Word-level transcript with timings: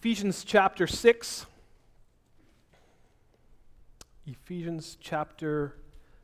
Ephesians 0.00 0.44
chapter 0.44 0.86
6. 0.86 1.44
Ephesians 4.26 4.96
chapter 4.98 5.76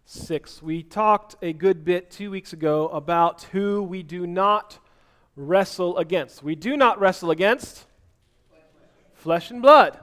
6. 0.06 0.62
We 0.62 0.82
talked 0.82 1.36
a 1.42 1.52
good 1.52 1.84
bit 1.84 2.10
two 2.10 2.30
weeks 2.30 2.54
ago 2.54 2.88
about 2.88 3.42
who 3.52 3.82
we 3.82 4.02
do 4.02 4.26
not 4.26 4.78
wrestle 5.36 5.98
against. 5.98 6.42
We 6.42 6.54
do 6.54 6.74
not 6.74 6.98
wrestle 6.98 7.30
against 7.30 7.84
flesh 9.12 9.50
and 9.50 9.60
blood. 9.60 9.98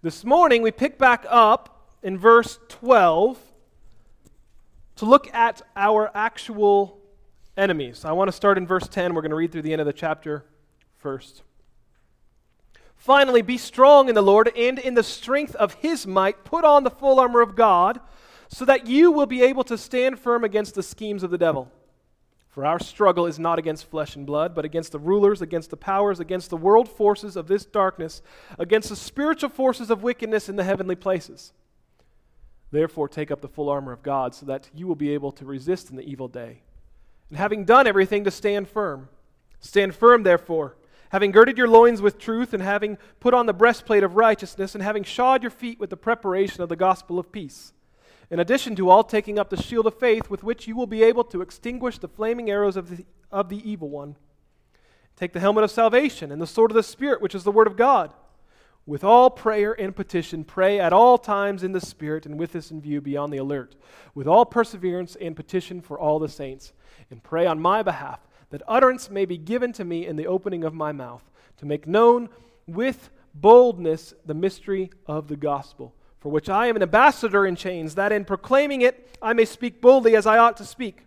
This 0.00 0.24
morning 0.24 0.62
we 0.62 0.70
pick 0.70 0.96
back 0.96 1.26
up 1.28 1.86
in 2.02 2.16
verse 2.16 2.58
12 2.70 3.38
to 4.96 5.04
look 5.04 5.28
at 5.34 5.60
our 5.76 6.10
actual 6.14 6.98
enemies. 7.58 8.06
I 8.06 8.12
want 8.12 8.28
to 8.28 8.32
start 8.32 8.56
in 8.56 8.66
verse 8.66 8.88
10. 8.88 9.12
We're 9.12 9.20
going 9.20 9.32
to 9.32 9.36
read 9.36 9.52
through 9.52 9.60
the 9.60 9.72
end 9.72 9.82
of 9.82 9.86
the 9.86 9.92
chapter 9.92 10.46
first. 10.96 11.42
Finally, 13.00 13.40
be 13.40 13.56
strong 13.56 14.10
in 14.10 14.14
the 14.14 14.20
Lord 14.20 14.52
and 14.54 14.78
in 14.78 14.92
the 14.92 15.02
strength 15.02 15.54
of 15.54 15.72
his 15.74 16.06
might. 16.06 16.44
Put 16.44 16.66
on 16.66 16.84
the 16.84 16.90
full 16.90 17.18
armor 17.18 17.40
of 17.40 17.56
God 17.56 17.98
so 18.48 18.66
that 18.66 18.86
you 18.86 19.10
will 19.10 19.24
be 19.24 19.42
able 19.42 19.64
to 19.64 19.78
stand 19.78 20.18
firm 20.18 20.44
against 20.44 20.74
the 20.74 20.82
schemes 20.82 21.22
of 21.22 21.30
the 21.30 21.38
devil. 21.38 21.72
For 22.50 22.66
our 22.66 22.78
struggle 22.78 23.24
is 23.24 23.38
not 23.38 23.58
against 23.58 23.88
flesh 23.88 24.16
and 24.16 24.26
blood, 24.26 24.54
but 24.54 24.66
against 24.66 24.92
the 24.92 24.98
rulers, 24.98 25.40
against 25.40 25.70
the 25.70 25.78
powers, 25.78 26.20
against 26.20 26.50
the 26.50 26.58
world 26.58 26.90
forces 26.90 27.36
of 27.36 27.48
this 27.48 27.64
darkness, 27.64 28.20
against 28.58 28.90
the 28.90 28.96
spiritual 28.96 29.48
forces 29.48 29.88
of 29.88 30.02
wickedness 30.02 30.50
in 30.50 30.56
the 30.56 30.64
heavenly 30.64 30.96
places. 30.96 31.54
Therefore, 32.70 33.08
take 33.08 33.30
up 33.30 33.40
the 33.40 33.48
full 33.48 33.70
armor 33.70 33.92
of 33.92 34.02
God 34.02 34.34
so 34.34 34.44
that 34.44 34.68
you 34.74 34.86
will 34.86 34.94
be 34.94 35.14
able 35.14 35.32
to 35.32 35.46
resist 35.46 35.88
in 35.88 35.96
the 35.96 36.06
evil 36.06 36.28
day. 36.28 36.60
And 37.30 37.38
having 37.38 37.64
done 37.64 37.86
everything, 37.86 38.24
to 38.24 38.30
stand 38.30 38.68
firm. 38.68 39.08
Stand 39.58 39.94
firm, 39.94 40.22
therefore 40.22 40.76
having 41.10 41.30
girded 41.30 41.58
your 41.58 41.68
loins 41.68 42.00
with 42.00 42.18
truth, 42.18 42.54
and 42.54 42.62
having 42.62 42.98
put 43.20 43.34
on 43.34 43.46
the 43.46 43.52
breastplate 43.52 44.02
of 44.02 44.16
righteousness, 44.16 44.74
and 44.74 44.82
having 44.82 45.04
shod 45.04 45.42
your 45.42 45.50
feet 45.50 45.78
with 45.78 45.90
the 45.90 45.96
preparation 45.96 46.62
of 46.62 46.68
the 46.68 46.76
gospel 46.76 47.18
of 47.18 47.30
peace. 47.30 47.72
In 48.30 48.38
addition 48.38 48.76
to 48.76 48.88
all, 48.88 49.02
taking 49.02 49.38
up 49.38 49.50
the 49.50 49.60
shield 49.60 49.86
of 49.86 49.98
faith, 49.98 50.30
with 50.30 50.44
which 50.44 50.68
you 50.68 50.76
will 50.76 50.86
be 50.86 51.02
able 51.02 51.24
to 51.24 51.42
extinguish 51.42 51.98
the 51.98 52.08
flaming 52.08 52.48
arrows 52.48 52.76
of 52.76 52.96
the, 52.96 53.04
of 53.30 53.48
the 53.48 53.68
evil 53.68 53.90
one. 53.90 54.14
Take 55.16 55.32
the 55.32 55.40
helmet 55.40 55.64
of 55.64 55.70
salvation 55.70 56.30
and 56.30 56.40
the 56.40 56.46
sword 56.46 56.70
of 56.70 56.76
the 56.76 56.82
Spirit, 56.82 57.20
which 57.20 57.34
is 57.34 57.44
the 57.44 57.50
word 57.50 57.66
of 57.66 57.76
God. 57.76 58.14
With 58.86 59.04
all 59.04 59.30
prayer 59.30 59.78
and 59.78 59.94
petition, 59.94 60.44
pray 60.44 60.80
at 60.80 60.92
all 60.92 61.18
times 61.18 61.62
in 61.62 61.72
the 61.72 61.80
Spirit, 61.80 62.24
and 62.24 62.38
with 62.38 62.52
this 62.52 62.70
in 62.70 62.80
view, 62.80 63.00
be 63.00 63.16
on 63.16 63.30
the 63.30 63.38
alert. 63.38 63.74
With 64.14 64.28
all 64.28 64.46
perseverance 64.46 65.16
and 65.20 65.34
petition 65.36 65.80
for 65.80 65.98
all 65.98 66.18
the 66.18 66.28
saints, 66.28 66.72
and 67.10 67.22
pray 67.22 67.46
on 67.46 67.60
my 67.60 67.82
behalf 67.82 68.20
that 68.50 68.62
utterance 68.68 69.10
may 69.10 69.24
be 69.24 69.38
given 69.38 69.72
to 69.72 69.84
me 69.84 70.06
in 70.06 70.16
the 70.16 70.26
opening 70.26 70.64
of 70.64 70.74
my 70.74 70.92
mouth, 70.92 71.22
to 71.56 71.66
make 71.66 71.86
known 71.86 72.28
with 72.66 73.10
boldness 73.34 74.14
the 74.26 74.34
mystery 74.34 74.90
of 75.06 75.28
the 75.28 75.36
gospel, 75.36 75.94
for 76.18 76.30
which 76.30 76.48
I 76.48 76.66
am 76.66 76.76
an 76.76 76.82
ambassador 76.82 77.46
in 77.46 77.56
chains, 77.56 77.94
that 77.94 78.12
in 78.12 78.24
proclaiming 78.24 78.82
it 78.82 79.16
I 79.22 79.32
may 79.32 79.44
speak 79.44 79.80
boldly 79.80 80.16
as 80.16 80.26
I 80.26 80.38
ought 80.38 80.56
to 80.58 80.64
speak, 80.64 81.06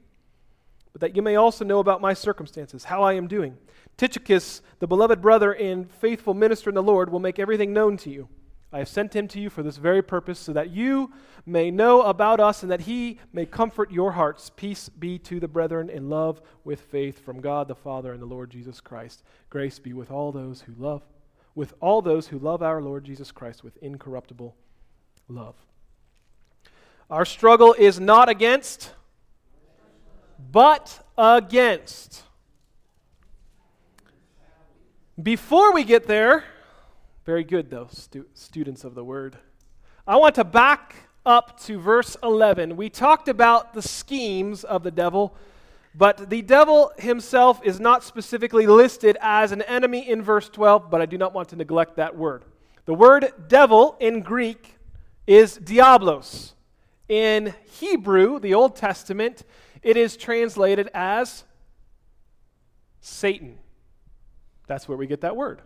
but 0.91 1.01
that 1.01 1.15
you 1.15 1.21
may 1.21 1.35
also 1.35 1.65
know 1.65 1.79
about 1.79 2.01
my 2.01 2.13
circumstances, 2.13 2.85
how 2.85 3.03
I 3.03 3.13
am 3.13 3.27
doing. 3.27 3.57
Tychicus, 3.97 4.61
the 4.79 4.87
beloved 4.87 5.21
brother 5.21 5.53
and 5.53 5.89
faithful 5.91 6.33
minister 6.33 6.69
in 6.69 6.75
the 6.75 6.83
Lord, 6.83 7.11
will 7.11 7.19
make 7.19 7.39
everything 7.39 7.73
known 7.73 7.97
to 7.97 8.09
you. 8.09 8.27
I 8.73 8.79
have 8.79 8.89
sent 8.89 9.15
him 9.15 9.27
to 9.29 9.39
you 9.39 9.51
for 9.51 9.61
this 9.61 9.77
very 9.77 10.01
purpose, 10.01 10.39
so 10.39 10.51
that 10.53 10.71
you 10.71 11.13
may 11.45 11.69
know 11.69 12.01
about 12.01 12.39
us 12.39 12.63
and 12.63 12.71
that 12.71 12.81
he 12.81 13.19
may 13.31 13.45
comfort 13.45 13.91
your 13.91 14.13
hearts. 14.13 14.49
Peace 14.55 14.89
be 14.89 15.19
to 15.19 15.39
the 15.39 15.47
brethren 15.47 15.91
in 15.91 16.09
love 16.09 16.41
with 16.63 16.81
faith 16.81 17.23
from 17.23 17.39
God 17.39 17.67
the 17.67 17.75
Father 17.75 18.11
and 18.11 18.21
the 18.21 18.25
Lord 18.25 18.49
Jesus 18.49 18.81
Christ. 18.81 19.21
Grace 19.51 19.77
be 19.77 19.93
with 19.93 20.09
all 20.09 20.31
those 20.31 20.61
who 20.61 20.73
love, 20.77 21.03
with 21.53 21.75
all 21.81 22.01
those 22.01 22.27
who 22.27 22.39
love 22.39 22.63
our 22.63 22.81
Lord 22.81 23.03
Jesus 23.03 23.31
Christ 23.31 23.63
with 23.63 23.77
incorruptible 23.77 24.55
love. 25.27 25.55
Our 27.11 27.25
struggle 27.25 27.75
is 27.77 27.99
not 27.99 28.27
against, 28.27 28.91
but 30.51 31.05
against. 31.15 32.23
Before 35.21 35.73
we 35.73 35.83
get 35.83 36.07
there, 36.07 36.43
very 37.25 37.43
good, 37.43 37.69
though, 37.69 37.87
stu- 37.91 38.27
students 38.33 38.83
of 38.83 38.95
the 38.95 39.03
word. 39.03 39.37
I 40.05 40.17
want 40.17 40.35
to 40.35 40.43
back 40.43 40.95
up 41.25 41.57
to 41.61 41.79
verse 41.79 42.17
11. 42.21 42.75
We 42.75 42.89
talked 42.89 43.29
about 43.29 43.73
the 43.73 43.81
schemes 43.81 44.65
of 44.65 44.83
the 44.83 44.91
devil, 44.91 45.33
but 45.95 46.29
the 46.29 46.41
devil 46.41 46.91
himself 46.97 47.61
is 47.63 47.79
not 47.79 48.03
specifically 48.03 48.67
listed 48.67 49.17
as 49.21 49.53
an 49.53 49.61
enemy 49.61 50.09
in 50.09 50.21
verse 50.21 50.49
12, 50.49 50.89
but 50.89 51.01
I 51.01 51.05
do 51.05 51.17
not 51.17 51.33
want 51.33 51.49
to 51.49 51.55
neglect 51.55 51.95
that 51.95 52.17
word. 52.17 52.43
The 52.85 52.93
word 52.93 53.31
devil 53.47 53.95
in 54.01 54.19
Greek 54.19 54.75
is 55.25 55.55
diablos. 55.55 56.53
In 57.07 57.53
Hebrew, 57.79 58.39
the 58.39 58.53
Old 58.53 58.75
Testament, 58.75 59.43
it 59.81 59.95
is 59.95 60.17
translated 60.17 60.89
as 60.93 61.45
Satan. 62.99 63.59
That's 64.67 64.89
where 64.89 64.97
we 64.97 65.07
get 65.07 65.21
that 65.21 65.37
word. 65.37 65.61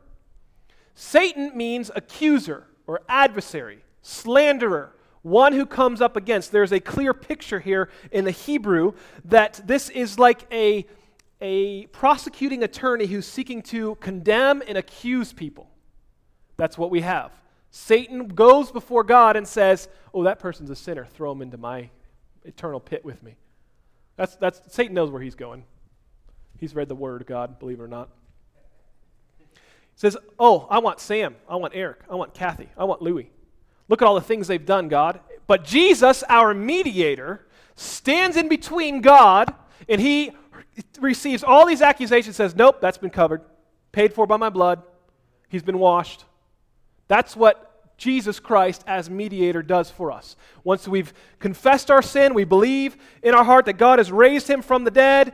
Satan 0.99 1.55
means 1.55 1.91
accuser 1.95 2.65
or 2.87 3.01
adversary, 3.07 3.83
slanderer, 4.01 4.95
one 5.21 5.53
who 5.53 5.67
comes 5.67 6.01
up 6.01 6.15
against. 6.15 6.51
There's 6.51 6.71
a 6.71 6.79
clear 6.79 7.13
picture 7.13 7.59
here 7.59 7.89
in 8.11 8.25
the 8.25 8.31
Hebrew 8.31 8.93
that 9.25 9.61
this 9.63 9.89
is 9.89 10.17
like 10.17 10.51
a, 10.51 10.87
a 11.39 11.85
prosecuting 11.87 12.63
attorney 12.63 13.05
who's 13.05 13.27
seeking 13.27 13.61
to 13.63 13.93
condemn 13.97 14.63
and 14.67 14.75
accuse 14.75 15.33
people. 15.33 15.69
That's 16.57 16.79
what 16.79 16.89
we 16.89 17.01
have. 17.01 17.31
Satan 17.69 18.29
goes 18.29 18.71
before 18.71 19.03
God 19.03 19.35
and 19.35 19.47
says, 19.47 19.89
Oh, 20.15 20.23
that 20.23 20.39
person's 20.39 20.71
a 20.71 20.75
sinner. 20.75 21.05
Throw 21.05 21.31
him 21.31 21.43
into 21.43 21.59
my 21.59 21.91
eternal 22.43 22.79
pit 22.79 23.05
with 23.05 23.21
me. 23.21 23.35
That's, 24.15 24.35
that's, 24.37 24.61
Satan 24.73 24.95
knows 24.95 25.11
where 25.11 25.21
he's 25.21 25.35
going. 25.35 25.63
He's 26.59 26.73
read 26.73 26.87
the 26.87 26.95
word 26.95 27.21
of 27.21 27.27
God, 27.27 27.59
believe 27.59 27.79
it 27.79 27.83
or 27.83 27.87
not 27.87 28.09
says, 29.97 30.15
Oh, 30.39 30.67
I 30.69 30.79
want 30.79 31.01
Sam. 31.01 31.35
I 31.49 31.57
want 31.57 31.73
Eric. 31.75 31.99
I 32.09 32.15
want 32.15 32.33
Kathy. 32.33 32.69
I 32.77 32.85
want 32.85 33.01
Louie. 33.01 33.29
Look 33.89 34.01
at 34.01 34.07
all 34.07 34.15
the 34.15 34.21
things 34.21 34.47
they've 34.47 34.65
done, 34.65 34.87
God. 34.87 35.19
But 35.47 35.65
Jesus, 35.65 36.23
our 36.29 36.53
mediator, 36.53 37.45
stands 37.75 38.37
in 38.37 38.47
between 38.47 39.01
God 39.01 39.53
and 39.89 39.99
he 39.99 40.31
receives 40.99 41.43
all 41.43 41.65
these 41.65 41.81
accusations, 41.81 42.35
says, 42.35 42.55
Nope, 42.55 42.79
that's 42.79 42.97
been 42.97 43.09
covered. 43.09 43.41
Paid 43.91 44.13
for 44.13 44.27
by 44.27 44.37
my 44.37 44.49
blood. 44.49 44.83
He's 45.49 45.63
been 45.63 45.79
washed. 45.79 46.25
That's 47.07 47.35
what 47.35 47.97
Jesus 47.97 48.39
Christ 48.39 48.83
as 48.85 49.09
mediator 49.09 49.63
does 49.63 49.89
for 49.89 50.11
us. 50.11 50.35
Once 50.63 50.87
we've 50.87 51.13
confessed 51.39 51.89
our 51.89 52.03
sin, 52.03 52.35
we 52.35 52.43
believe 52.43 52.95
in 53.23 53.33
our 53.33 53.43
heart 53.43 53.65
that 53.65 53.77
God 53.77 53.97
has 53.97 54.11
raised 54.11 54.47
him 54.47 54.61
from 54.61 54.83
the 54.83 54.91
dead, 54.91 55.33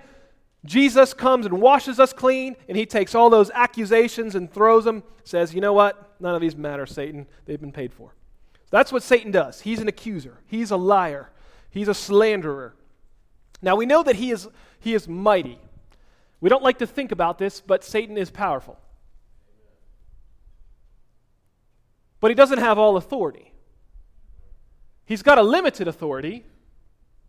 Jesus 0.66 1.14
comes 1.14 1.46
and 1.46 1.60
washes 1.60 2.00
us 2.00 2.14
clean, 2.14 2.56
and 2.70 2.78
he 2.78 2.86
takes 2.86 3.16
all 3.16 3.30
those 3.30 3.52
accusations 3.52 4.36
and 4.36 4.52
throws 4.52 4.86
them, 4.86 5.04
says, 5.24 5.54
You 5.54 5.62
know 5.62 5.74
what? 5.74 6.16
None 6.22 6.36
of 6.36 6.42
these 6.42 6.56
matter, 6.56 6.86
Satan. 6.86 7.28
They've 7.46 7.60
been 7.60 7.74
paid 7.74 7.94
for. 7.94 8.14
That's 8.70 8.92
what 8.92 9.04
Satan 9.04 9.32
does. 9.32 9.62
He's 9.62 9.80
an 9.80 9.88
accuser, 9.88 10.40
he's 10.46 10.72
a 10.72 10.78
liar, 10.78 11.30
he's 11.70 11.88
a 11.88 11.94
slanderer. 11.94 12.76
Now, 13.62 13.76
we 13.76 13.86
know 13.86 14.04
that 14.04 14.16
he 14.16 14.32
is, 14.32 14.48
he 14.80 14.94
is 14.94 15.08
mighty. 15.08 15.60
We 16.42 16.50
don't 16.50 16.64
like 16.64 16.80
to 16.80 16.88
think 16.88 17.12
about 17.12 17.38
this, 17.38 17.62
but 17.62 17.84
Satan 17.84 18.18
is 18.18 18.30
powerful. 18.30 18.78
But 22.20 22.32
he 22.32 22.36
doesn't 22.36 22.60
have 22.60 22.78
all 22.78 22.98
authority. 22.98 23.54
He's 25.06 25.24
got 25.24 25.38
a 25.38 25.44
limited 25.44 25.88
authority, 25.88 26.46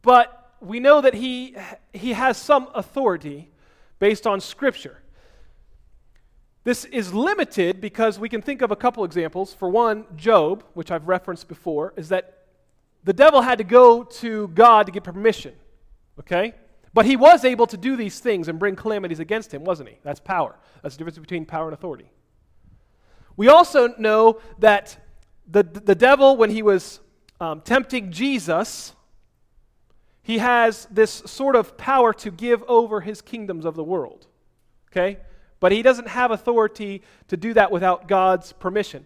but 0.02 0.43
we 0.60 0.80
know 0.80 1.00
that 1.00 1.14
he, 1.14 1.56
he 1.92 2.12
has 2.12 2.36
some 2.36 2.68
authority 2.74 3.50
based 3.98 4.26
on 4.26 4.40
Scripture. 4.40 4.98
This 6.64 6.86
is 6.86 7.12
limited 7.12 7.80
because 7.80 8.18
we 8.18 8.28
can 8.28 8.40
think 8.40 8.62
of 8.62 8.70
a 8.70 8.76
couple 8.76 9.04
examples. 9.04 9.52
For 9.52 9.68
one, 9.68 10.06
Job, 10.16 10.64
which 10.72 10.90
I've 10.90 11.06
referenced 11.06 11.46
before, 11.46 11.92
is 11.96 12.08
that 12.08 12.46
the 13.04 13.12
devil 13.12 13.42
had 13.42 13.58
to 13.58 13.64
go 13.64 14.02
to 14.02 14.48
God 14.48 14.86
to 14.86 14.92
get 14.92 15.04
permission. 15.04 15.54
Okay? 16.18 16.54
But 16.94 17.04
he 17.04 17.16
was 17.16 17.44
able 17.44 17.66
to 17.66 17.76
do 17.76 17.96
these 17.96 18.18
things 18.20 18.48
and 18.48 18.58
bring 18.58 18.76
calamities 18.76 19.20
against 19.20 19.52
him, 19.52 19.64
wasn't 19.64 19.90
he? 19.90 19.98
That's 20.02 20.20
power. 20.20 20.56
That's 20.82 20.94
the 20.94 21.00
difference 21.00 21.18
between 21.18 21.44
power 21.44 21.66
and 21.66 21.74
authority. 21.74 22.10
We 23.36 23.48
also 23.48 23.88
know 23.98 24.40
that 24.60 24.96
the, 25.46 25.64
the 25.64 25.94
devil, 25.94 26.36
when 26.36 26.50
he 26.50 26.62
was 26.62 27.00
um, 27.40 27.60
tempting 27.60 28.12
Jesus, 28.12 28.94
he 30.24 30.38
has 30.38 30.88
this 30.90 31.22
sort 31.26 31.54
of 31.54 31.76
power 31.76 32.14
to 32.14 32.30
give 32.30 32.64
over 32.66 33.02
his 33.02 33.20
kingdoms 33.20 33.66
of 33.66 33.76
the 33.76 33.84
world. 33.84 34.26
Okay? 34.90 35.18
But 35.60 35.70
he 35.70 35.82
doesn't 35.82 36.08
have 36.08 36.30
authority 36.30 37.02
to 37.28 37.36
do 37.36 37.52
that 37.52 37.70
without 37.70 38.08
God's 38.08 38.52
permission. 38.52 39.04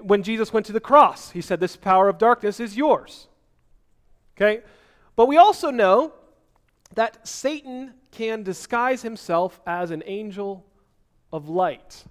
When 0.00 0.22
Jesus 0.22 0.54
went 0.54 0.64
to 0.66 0.72
the 0.72 0.80
cross, 0.80 1.30
he 1.30 1.42
said, 1.42 1.60
This 1.60 1.76
power 1.76 2.08
of 2.08 2.16
darkness 2.16 2.60
is 2.60 2.78
yours. 2.78 3.28
Okay? 4.36 4.62
But 5.16 5.26
we 5.26 5.36
also 5.36 5.70
know 5.70 6.14
that 6.94 7.28
Satan 7.28 7.92
can 8.10 8.42
disguise 8.42 9.02
himself 9.02 9.60
as 9.66 9.90
an 9.90 10.02
angel 10.06 10.64
of 11.30 11.46
light. 11.50 12.04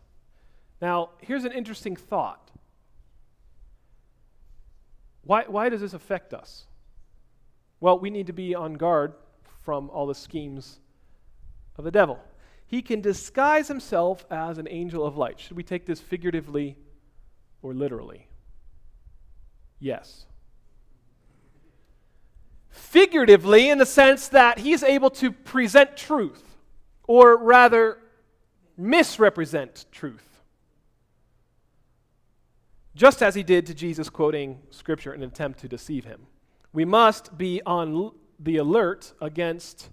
Now, 0.79 1.09
here's 1.21 1.43
an 1.43 1.53
interesting 1.53 1.95
thought. 1.95 2.51
Why, 5.23 5.45
why 5.47 5.69
does 5.69 5.81
this 5.81 5.93
affect 5.93 6.35
us? 6.35 6.65
Well, 7.83 7.99
we 7.99 8.11
need 8.11 8.27
to 8.27 8.33
be 8.33 8.55
on 8.55 8.75
guard 8.75 9.11
from 9.65 9.89
all 9.89 10.07
the 10.07 10.15
schemes 10.15 10.79
of 11.77 11.83
the 11.83 11.91
devil. 11.91 12.17
He 12.65 12.81
can 12.81 13.01
disguise 13.01 13.67
himself 13.67 14.25
as 14.31 14.57
an 14.57 14.69
angel 14.69 15.05
of 15.05 15.17
light. 15.17 15.37
Should 15.37 15.57
we 15.57 15.63
take 15.63 15.85
this 15.85 15.99
figuratively 15.99 16.77
or 17.61 17.73
literally? 17.73 18.29
Yes. 19.81 20.27
Figuratively, 22.69 23.69
in 23.69 23.79
the 23.79 23.85
sense 23.85 24.29
that 24.29 24.59
he's 24.59 24.81
able 24.81 25.09
to 25.09 25.33
present 25.33 25.97
truth, 25.97 26.55
or 27.05 27.35
rather, 27.35 27.97
misrepresent 28.77 29.87
truth. 29.91 30.39
Just 32.95 33.21
as 33.21 33.35
he 33.35 33.43
did 33.43 33.65
to 33.65 33.73
Jesus, 33.73 34.09
quoting 34.09 34.61
Scripture 34.69 35.13
in 35.13 35.21
an 35.21 35.27
attempt 35.27 35.59
to 35.59 35.67
deceive 35.67 36.05
him. 36.05 36.27
We 36.73 36.85
must 36.85 37.37
be 37.37 37.61
on 37.65 38.11
the 38.39 38.57
alert 38.57 39.13
against 39.21 39.89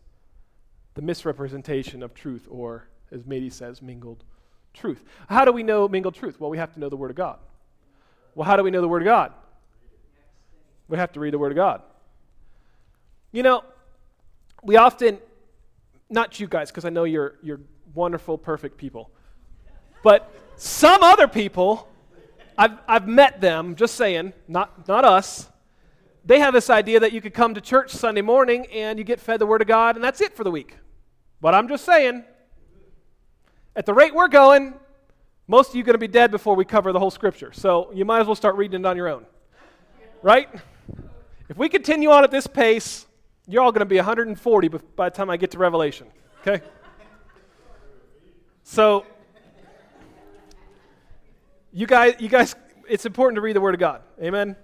the 0.94 1.03
misrepresentation 1.03 2.03
of 2.03 2.15
truth, 2.15 2.49
or 2.50 2.88
as 3.12 3.23
Mady 3.23 3.53
says, 3.53 3.82
mingled 3.82 4.25
truth. 4.73 5.05
How 5.29 5.44
do 5.44 5.53
we 5.53 5.62
know 5.62 5.87
mingled 5.87 6.15
truth? 6.15 6.41
Well, 6.41 6.50
we 6.50 6.59
have 6.59 6.73
to 6.75 6.81
know 6.81 6.88
the 6.88 6.97
Word 6.97 7.11
of 7.11 7.17
God. 7.17 7.38
Well, 8.35 8.47
how 8.47 8.56
do 8.56 8.62
we 8.62 8.71
know 8.71 8.81
the 8.81 8.88
Word 8.88 9.03
of 9.03 9.06
God? 9.06 9.32
We 10.88 10.97
have 10.97 11.12
to 11.12 11.21
read 11.21 11.35
the 11.35 11.38
Word 11.38 11.53
of 11.53 11.56
God. 11.56 11.82
You 13.31 13.43
know, 13.43 13.62
we 14.62 14.76
often, 14.76 15.19
not 16.09 16.41
you 16.41 16.49
guys, 16.49 16.71
because 16.71 16.85
I 16.85 16.91
know 16.91 17.05
you're, 17.05 17.35
you're 17.43 17.61
wonderful, 17.94 18.38
perfect 18.38 18.76
people, 18.76 19.11
but 20.03 20.33
some 20.56 21.03
other 21.03 21.29
people, 21.29 21.88
I've, 22.56 22.79
I've 22.88 23.06
met 23.06 23.41
them, 23.41 23.76
just 23.76 23.94
saying, 23.94 24.33
not, 24.49 24.88
not 24.88 25.05
us, 25.05 25.49
they 26.25 26.40
have 26.40 26.52
this 26.52 26.70
idea 26.70 27.00
that 27.00 27.12
you 27.12 27.20
could 27.20 27.34
come 27.34 27.55
to 27.55 27.61
church 27.61 27.90
Sunday 27.90 28.20
morning 28.20 28.67
and 28.72 28.99
you 28.99 29.05
get 29.05 29.20
fed 29.20 29.40
the 29.40 29.46
Word 29.46 29.62
of 29.62 29.69
God, 29.69 29.96
and 29.96 30.05
that's 30.05 30.20
it 30.20 30.37
for 30.37 30.44
the 30.44 30.50
week. 30.50 30.76
But 31.40 31.55
I'm 31.55 31.69
just 31.69 31.84
saying, 31.84 32.25
at 33.75 33.87
the 33.87 33.94
rate 33.94 34.14
we're 34.14 34.28
going, 34.28 34.75
most 35.46 35.70
of 35.70 35.76
you 35.76 35.82
are 35.82 35.87
going 35.87 35.94
to 35.94 35.99
be 35.99 36.08
dead 36.08 36.31
before 36.31 36.55
we 36.55 36.64
cover 36.64 36.93
the 36.93 36.99
whole 36.99 37.11
Scripture. 37.11 37.52
So 37.52 37.90
you 37.93 38.05
might 38.05 38.20
as 38.20 38.26
well 38.26 38.37
start 38.37 38.56
reading 38.56 38.81
it 38.81 38.87
on 38.87 38.96
your 38.96 39.08
own. 39.08 39.26
Right? 40.22 40.49
If 41.49 41.56
we 41.56 41.69
continue 41.69 42.11
on 42.11 42.23
at 42.23 42.31
this 42.31 42.46
pace, 42.46 43.06
you're 43.49 43.62
all 43.62 43.73
going 43.73 43.81
to 43.81 43.87
be 43.87 43.96
140 43.96 44.69
by 44.69 45.08
the 45.08 45.16
time 45.16 45.31
I 45.31 45.37
get 45.37 45.50
to 45.52 45.58
Revelation. 45.58 46.06
Okay? 46.43 46.64
So, 48.62 49.05
you 51.73 51.87
guys, 51.87 52.14
you 52.20 52.28
guys, 52.28 52.55
it's 52.88 53.06
important 53.06 53.37
to 53.37 53.40
read 53.40 53.56
the 53.56 53.61
Word 53.61 53.75
of 53.75 53.81
God. 53.81 54.02
Amen? 54.23 54.55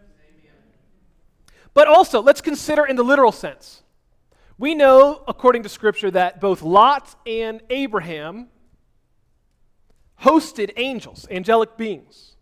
But 1.77 1.89
also, 1.89 2.23
let's 2.23 2.41
consider 2.41 2.87
in 2.87 2.97
the 2.97 3.03
literal 3.03 3.33
sense. 3.33 3.83
We 4.57 4.75
know, 4.75 5.23
according 5.29 5.63
to 5.65 5.69
Scripture, 5.69 6.11
that 6.11 6.41
both 6.41 6.63
Lot 6.63 7.15
and 7.27 7.61
Abraham 7.69 8.49
hosted 10.23 10.73
angels, 10.79 11.27
angelic 11.31 11.77
beings. 11.77 12.37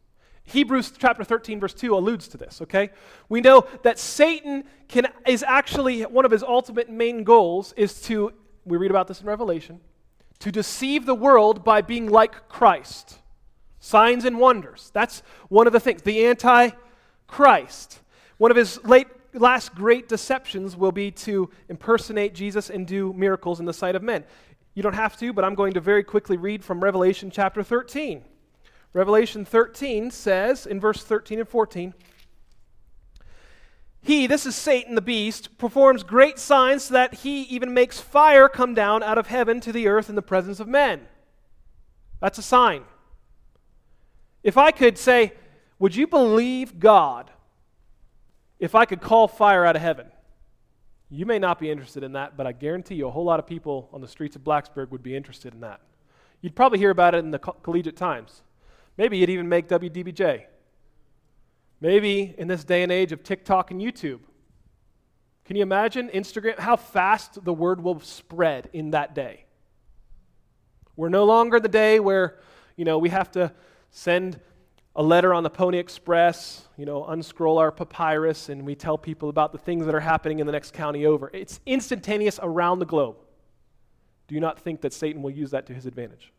Hebrews 0.44 0.92
chapter 0.96 1.24
13, 1.24 1.58
verse 1.58 1.74
2 1.74 1.96
alludes 1.96 2.28
to 2.28 2.36
this, 2.36 2.62
okay? 2.62 2.90
We 3.28 3.40
know 3.40 3.66
that 3.82 3.98
Satan 3.98 4.62
can, 4.86 5.08
is 5.26 5.42
actually 5.42 6.02
one 6.02 6.24
of 6.24 6.30
his 6.30 6.44
ultimate 6.44 6.88
main 6.88 7.24
goals 7.24 7.74
is 7.76 8.02
to, 8.02 8.32
we 8.64 8.76
read 8.76 8.92
about 8.92 9.08
this 9.08 9.20
in 9.20 9.26
Revelation, 9.26 9.80
to 10.38 10.52
deceive 10.52 11.06
the 11.06 11.14
world 11.16 11.64
by 11.64 11.80
being 11.82 12.08
like 12.08 12.48
Christ. 12.48 13.18
Signs 13.80 14.24
and 14.24 14.38
wonders. 14.38 14.92
That's 14.94 15.24
one 15.48 15.66
of 15.66 15.72
the 15.72 15.80
things. 15.80 16.02
The 16.02 16.24
anti 16.24 16.70
Christ. 17.26 17.98
One 18.38 18.52
of 18.52 18.56
his 18.56 18.82
late 18.84 19.08
last 19.34 19.74
great 19.74 20.08
deceptions 20.08 20.76
will 20.76 20.92
be 20.92 21.10
to 21.10 21.50
impersonate 21.68 22.34
Jesus 22.34 22.70
and 22.70 22.86
do 22.86 23.12
miracles 23.12 23.60
in 23.60 23.66
the 23.66 23.72
sight 23.72 23.96
of 23.96 24.02
men. 24.02 24.24
You 24.74 24.82
don't 24.82 24.94
have 24.94 25.16
to, 25.18 25.32
but 25.32 25.44
I'm 25.44 25.54
going 25.54 25.74
to 25.74 25.80
very 25.80 26.02
quickly 26.02 26.36
read 26.36 26.64
from 26.64 26.80
Revelation 26.80 27.30
chapter 27.30 27.62
13. 27.62 28.24
Revelation 28.92 29.44
13 29.44 30.10
says 30.10 30.66
in 30.66 30.80
verse 30.80 31.02
13 31.02 31.40
and 31.40 31.48
14 31.48 31.94
He, 34.00 34.26
this 34.26 34.46
is 34.46 34.54
Satan 34.54 34.94
the 34.94 35.00
beast, 35.00 35.58
performs 35.58 36.02
great 36.02 36.38
signs 36.38 36.84
so 36.84 36.94
that 36.94 37.14
he 37.14 37.42
even 37.42 37.74
makes 37.74 38.00
fire 38.00 38.48
come 38.48 38.74
down 38.74 39.02
out 39.02 39.18
of 39.18 39.26
heaven 39.26 39.60
to 39.60 39.72
the 39.72 39.88
earth 39.88 40.08
in 40.08 40.14
the 40.14 40.22
presence 40.22 40.60
of 40.60 40.68
men. 40.68 41.02
That's 42.20 42.38
a 42.38 42.42
sign. 42.42 42.84
If 44.42 44.56
I 44.56 44.70
could 44.70 44.96
say, 44.98 45.32
Would 45.78 45.96
you 45.96 46.06
believe 46.06 46.78
God 46.78 47.30
if 48.58 48.74
I 48.74 48.84
could 48.84 49.00
call 49.00 49.28
fire 49.28 49.64
out 49.64 49.76
of 49.76 49.82
heaven. 49.82 50.06
You 51.10 51.26
may 51.26 51.38
not 51.38 51.58
be 51.58 51.70
interested 51.70 52.02
in 52.02 52.12
that, 52.12 52.36
but 52.36 52.46
I 52.46 52.52
guarantee 52.52 52.94
you 52.94 53.06
a 53.06 53.10
whole 53.10 53.24
lot 53.24 53.38
of 53.38 53.46
people 53.46 53.88
on 53.92 54.00
the 54.00 54.08
streets 54.08 54.36
of 54.36 54.42
Blacksburg 54.42 54.90
would 54.90 55.02
be 55.02 55.14
interested 55.14 55.54
in 55.54 55.60
that. 55.60 55.80
You'd 56.40 56.56
probably 56.56 56.78
hear 56.78 56.90
about 56.90 57.14
it 57.14 57.18
in 57.18 57.30
the 57.30 57.38
Co- 57.38 57.52
Collegiate 57.62 57.96
Times. 57.96 58.42
Maybe 58.96 59.18
you'd 59.18 59.30
even 59.30 59.48
make 59.48 59.68
WDBJ. 59.68 60.44
Maybe 61.80 62.34
in 62.38 62.48
this 62.48 62.64
day 62.64 62.82
and 62.82 62.90
age 62.90 63.12
of 63.12 63.22
TikTok 63.22 63.70
and 63.70 63.80
YouTube. 63.80 64.20
Can 65.44 65.56
you 65.56 65.62
imagine 65.62 66.08
Instagram, 66.08 66.58
how 66.58 66.76
fast 66.76 67.44
the 67.44 67.52
word 67.52 67.82
will 67.82 68.00
spread 68.00 68.70
in 68.72 68.90
that 68.92 69.14
day? 69.14 69.44
We're 70.96 71.10
no 71.10 71.24
longer 71.24 71.60
the 71.60 71.68
day 71.68 72.00
where, 72.00 72.38
you 72.76 72.84
know, 72.84 72.98
we 72.98 73.10
have 73.10 73.30
to 73.32 73.52
send 73.90 74.40
a 74.96 75.02
letter 75.02 75.34
on 75.34 75.42
the 75.42 75.50
Pony 75.50 75.78
Express, 75.78 76.68
you 76.76 76.86
know, 76.86 77.04
unscroll 77.06 77.58
our 77.58 77.72
papyrus, 77.72 78.48
and 78.48 78.64
we 78.64 78.74
tell 78.74 78.96
people 78.96 79.28
about 79.28 79.52
the 79.52 79.58
things 79.58 79.86
that 79.86 79.94
are 79.94 80.00
happening 80.00 80.38
in 80.38 80.46
the 80.46 80.52
next 80.52 80.72
county 80.72 81.04
over. 81.04 81.30
It's 81.32 81.60
instantaneous 81.66 82.38
around 82.42 82.78
the 82.78 82.86
globe. 82.86 83.16
Do 84.28 84.34
you 84.34 84.40
not 84.40 84.58
think 84.58 84.82
that 84.82 84.92
Satan 84.92 85.22
will 85.22 85.32
use 85.32 85.50
that 85.50 85.66
to 85.66 85.74
his 85.74 85.86
advantage? 85.86 86.32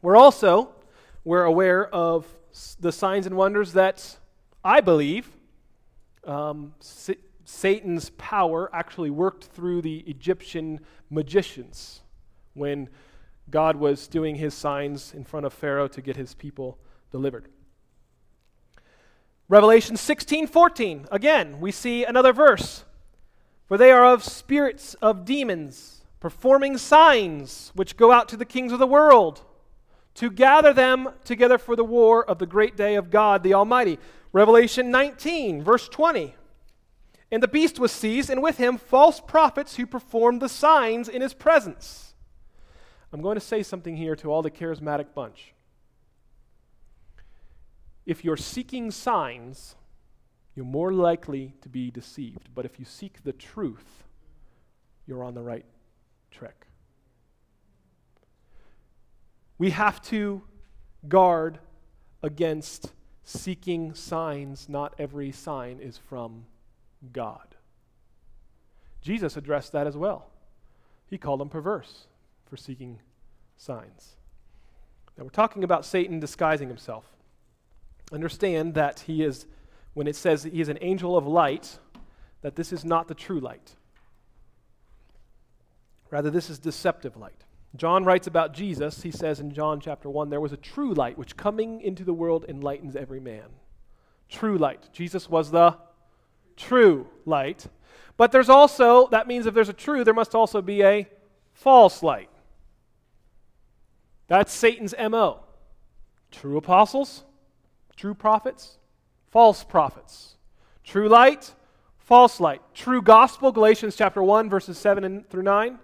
We're 0.00 0.16
also 0.16 0.74
we're 1.24 1.44
aware 1.44 1.86
of 1.86 2.26
the 2.78 2.92
signs 2.92 3.26
and 3.26 3.36
wonders 3.36 3.72
that 3.72 4.18
I 4.62 4.80
believe 4.80 5.28
um, 6.26 6.74
Satan's 7.44 8.10
power 8.10 8.70
actually 8.72 9.10
worked 9.10 9.44
through 9.44 9.82
the 9.82 9.98
Egyptian 10.06 10.80
magicians 11.10 12.02
when 12.52 12.88
God 13.50 13.76
was 13.76 14.08
doing 14.08 14.36
his 14.36 14.54
signs 14.54 15.12
in 15.14 15.24
front 15.24 15.46
of 15.46 15.52
Pharaoh 15.52 15.88
to 15.88 16.00
get 16.00 16.16
his 16.16 16.34
people 16.34 16.78
delivered. 17.10 17.48
Revelation 19.48 19.96
16 19.96 20.46
14, 20.46 21.06
again, 21.10 21.60
we 21.60 21.70
see 21.70 22.04
another 22.04 22.32
verse. 22.32 22.84
For 23.66 23.78
they 23.78 23.90
are 23.90 24.04
of 24.04 24.24
spirits 24.24 24.94
of 24.94 25.24
demons, 25.24 26.04
performing 26.20 26.78
signs 26.78 27.72
which 27.74 27.96
go 27.96 28.12
out 28.12 28.28
to 28.30 28.36
the 28.36 28.44
kings 28.44 28.72
of 28.72 28.78
the 28.78 28.86
world, 28.86 29.42
to 30.14 30.30
gather 30.30 30.72
them 30.72 31.10
together 31.24 31.58
for 31.58 31.76
the 31.76 31.84
war 31.84 32.24
of 32.24 32.38
the 32.38 32.46
great 32.46 32.76
day 32.76 32.94
of 32.94 33.10
God 33.10 33.42
the 33.42 33.54
Almighty. 33.54 33.98
Revelation 34.32 34.90
19, 34.90 35.62
verse 35.62 35.88
20. 35.88 36.34
And 37.30 37.42
the 37.42 37.48
beast 37.48 37.78
was 37.78 37.92
seized, 37.92 38.30
and 38.30 38.42
with 38.42 38.58
him 38.58 38.78
false 38.78 39.20
prophets 39.20 39.76
who 39.76 39.86
performed 39.86 40.40
the 40.40 40.48
signs 40.48 41.08
in 41.08 41.22
his 41.22 41.34
presence 41.34 42.13
I'm 43.14 43.22
going 43.22 43.36
to 43.36 43.40
say 43.40 43.62
something 43.62 43.96
here 43.96 44.16
to 44.16 44.32
all 44.32 44.42
the 44.42 44.50
charismatic 44.50 45.14
bunch. 45.14 45.54
If 48.04 48.24
you're 48.24 48.36
seeking 48.36 48.90
signs, 48.90 49.76
you're 50.56 50.66
more 50.66 50.92
likely 50.92 51.54
to 51.62 51.68
be 51.68 51.92
deceived. 51.92 52.48
But 52.52 52.64
if 52.64 52.80
you 52.80 52.84
seek 52.84 53.22
the 53.22 53.32
truth, 53.32 54.02
you're 55.06 55.22
on 55.22 55.34
the 55.34 55.42
right 55.42 55.64
track. 56.32 56.66
We 59.58 59.70
have 59.70 60.02
to 60.06 60.42
guard 61.06 61.60
against 62.20 62.94
seeking 63.22 63.94
signs. 63.94 64.68
Not 64.68 64.92
every 64.98 65.30
sign 65.30 65.78
is 65.78 65.96
from 65.96 66.46
God. 67.12 67.54
Jesus 69.00 69.36
addressed 69.36 69.70
that 69.70 69.86
as 69.86 69.96
well. 69.96 70.26
He 71.06 71.16
called 71.16 71.38
them 71.38 71.48
perverse 71.48 72.08
for 72.54 72.58
seeking 72.58 73.00
signs. 73.56 74.14
Now, 75.18 75.24
we're 75.24 75.30
talking 75.30 75.64
about 75.64 75.84
Satan 75.84 76.20
disguising 76.20 76.68
himself. 76.68 77.04
Understand 78.12 78.74
that 78.74 79.00
he 79.00 79.24
is, 79.24 79.46
when 79.94 80.06
it 80.06 80.14
says 80.14 80.44
he 80.44 80.60
is 80.60 80.68
an 80.68 80.78
angel 80.80 81.16
of 81.16 81.26
light, 81.26 81.80
that 82.42 82.54
this 82.54 82.72
is 82.72 82.84
not 82.84 83.08
the 83.08 83.14
true 83.14 83.40
light. 83.40 83.74
Rather, 86.12 86.30
this 86.30 86.48
is 86.48 86.60
deceptive 86.60 87.16
light. 87.16 87.42
John 87.74 88.04
writes 88.04 88.28
about 88.28 88.54
Jesus. 88.54 89.02
He 89.02 89.10
says 89.10 89.40
in 89.40 89.52
John 89.52 89.80
chapter 89.80 90.08
1 90.08 90.30
there 90.30 90.40
was 90.40 90.52
a 90.52 90.56
true 90.56 90.94
light 90.94 91.18
which 91.18 91.36
coming 91.36 91.80
into 91.80 92.04
the 92.04 92.14
world 92.14 92.44
enlightens 92.48 92.94
every 92.94 93.18
man. 93.18 93.48
True 94.28 94.58
light. 94.58 94.90
Jesus 94.92 95.28
was 95.28 95.50
the 95.50 95.76
true 96.56 97.08
light. 97.26 97.66
But 98.16 98.30
there's 98.30 98.48
also, 98.48 99.08
that 99.08 99.26
means 99.26 99.46
if 99.46 99.54
there's 99.54 99.68
a 99.68 99.72
true, 99.72 100.04
there 100.04 100.14
must 100.14 100.36
also 100.36 100.62
be 100.62 100.84
a 100.84 101.08
false 101.52 102.00
light. 102.00 102.28
That's 104.26 104.52
Satan's 104.52 104.94
MO. 104.98 105.40
True 106.30 106.56
apostles, 106.56 107.24
true 107.96 108.14
prophets, 108.14 108.78
false 109.30 109.62
prophets. 109.64 110.36
True 110.82 111.08
light, 111.08 111.54
false 111.98 112.40
light. 112.40 112.60
True 112.74 113.02
gospel, 113.02 113.52
Galatians 113.52 113.96
chapter 113.96 114.22
1, 114.22 114.50
verses 114.50 114.78
7 114.78 115.24
through 115.30 115.42
9. 115.42 115.78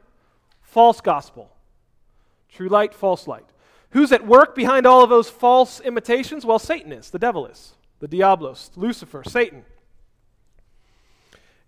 False 0.63 1.01
gospel. 1.01 1.51
True 2.49 2.69
light, 2.69 2.95
false 2.95 3.27
light. 3.27 3.47
Who's 3.91 4.13
at 4.13 4.27
work 4.27 4.55
behind 4.55 4.87
all 4.87 5.03
of 5.03 5.11
those 5.11 5.29
false 5.29 5.81
imitations? 5.81 6.45
Well, 6.45 6.59
Satan 6.59 6.93
is, 6.93 7.11
the 7.11 7.19
devil 7.19 7.47
is, 7.47 7.75
the 7.99 8.09
Diablos, 8.09 8.71
Lucifer, 8.77 9.23
Satan. 9.27 9.65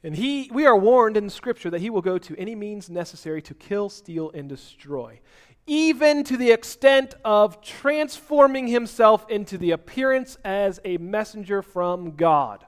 And 0.05 0.17
he, 0.17 0.51
we 0.53 0.67
are 0.67 0.77
warned 0.77 1.17
in 1.17 1.31
Scripture 1.31 1.71
that 1.71 1.81
he 1.81 1.91
will 1.91 2.03
go 2.03 2.19
to 2.19 2.37
any 2.37 2.55
means 2.55 2.91
necessary 2.91 3.41
to 3.43 3.55
kill, 3.55 3.89
steal, 3.89 4.31
and 4.33 4.49
destroy, 4.49 5.21
even 5.67 6.25
to 6.25 6.37
the 6.37 6.51
extent 6.51 7.15
of 7.25 7.63
transforming 7.63 8.67
himself 8.67 9.29
into 9.31 9.57
the 9.57 9.71
appearance 9.71 10.37
as 10.45 10.81
a 10.85 10.97
messenger 10.99 11.63
from 11.63 12.17
God, 12.17 12.65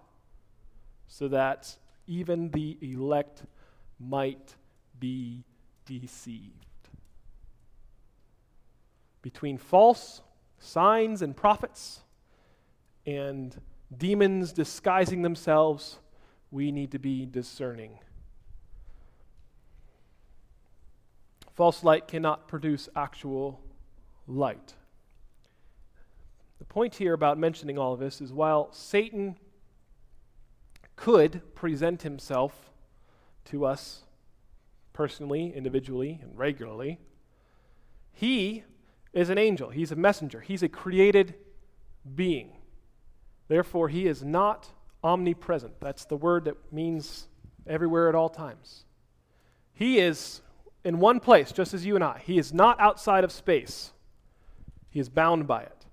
so 1.07 1.29
that 1.29 1.77
even 2.07 2.51
the 2.51 2.79
elect 2.81 3.43
might 3.99 4.55
be 4.99 5.45
deceived. 5.87 6.53
Between 9.23 9.59
false 9.59 10.21
signs 10.59 11.23
and 11.23 11.37
prophets 11.37 12.01
and 13.07 13.61
demons 13.97 14.53
disguising 14.53 15.23
themselves 15.23 15.99
we 16.51 16.71
need 16.71 16.93
to 16.93 16.99
be 16.99 17.27
discerning. 17.27 17.99
False 21.55 21.85
light 21.85 22.09
cannot 22.09 22.49
produce 22.49 22.89
actual 22.97 23.61
light. 24.27 24.75
The 26.59 26.65
point 26.65 26.97
here 26.97 27.15
about 27.15 27.39
mentioning 27.39 27.79
all 27.79 27.95
of 27.95 28.01
this 28.01 28.21
is 28.21 28.33
while 28.33 28.73
Satan 28.73 29.37
could 30.97 31.43
present 31.55 32.03
himself 32.03 32.71
to 33.47 33.67
us 33.67 34.03
personally, 34.93 35.53
individually, 35.55 36.19
and 36.23 36.37
regularly, 36.37 36.99
he 38.13 38.65
is 39.13 39.29
an 39.29 39.39
angel. 39.39 39.71
He's 39.71 39.93
a 39.93 39.97
messenger. 39.97 40.41
He's 40.41 40.63
a 40.63 40.69
created 40.69 41.35
being. 42.15 42.53
Therefore, 43.49 43.89
he 43.89 44.07
is 44.07 44.25
not 44.25 44.69
omnipresent. 45.03 45.81
That's 45.81 46.05
the 46.05 46.17
word 46.17 46.47
that 46.47 46.73
means 46.73 47.29
everywhere 47.67 48.09
at 48.09 48.15
all 48.15 48.29
times. 48.29 48.85
He 49.73 49.99
is 49.99 50.41
in 50.85 51.01
one 51.01 51.19
place, 51.19 51.51
just 51.51 51.75
as 51.75 51.85
you 51.85 51.95
and 51.95 52.05
I. 52.05 52.21
He 52.25 52.39
is 52.39 52.53
not 52.53 52.79
outside 52.79 53.25
of 53.25 53.33
space, 53.33 53.93
he 54.91 55.01
is 55.01 55.09
bound 55.09 55.47
by 55.47 55.63
it. 55.63 55.87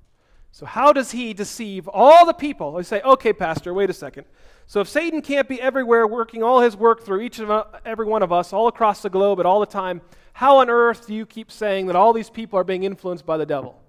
So, 0.54 0.66
how 0.66 0.92
does 0.92 1.12
he 1.12 1.34
deceive 1.34 1.88
all 1.88 2.26
the 2.26 2.34
people? 2.34 2.74
They 2.74 2.84
say, 2.84 3.02
okay, 3.02 3.32
Pastor, 3.32 3.74
wait 3.74 3.90
a 3.90 3.94
second. 3.94 4.26
So, 4.68 4.82
if 4.82 4.90
Satan 4.90 5.22
can't 5.22 5.48
be 5.48 5.62
everywhere 5.62 6.06
working 6.06 6.44
all 6.44 6.60
his 6.60 6.76
work 6.76 7.04
through 7.04 7.22
each 7.22 7.40
of 7.40 7.50
uh, 7.50 7.64
every 7.86 8.06
one 8.06 8.22
of 8.22 8.34
us 8.34 8.52
all 8.52 8.68
across 8.68 9.02
the 9.02 9.10
globe 9.10 9.40
at 9.40 9.46
all 9.46 9.62
the 9.62 9.66
time, 9.66 10.02
how 10.34 10.58
on 10.58 10.70
earth 10.70 11.08
do 11.08 11.14
you 11.14 11.26
keep 11.26 11.52
saying 11.52 11.88
that 11.88 11.96
all 11.96 12.12
these 12.12 12.30
people 12.30 12.60
are 12.60 12.64
being 12.66 12.84
influenced 12.84 13.26
by 13.26 13.38
the 13.38 13.46
devil? 13.46 13.82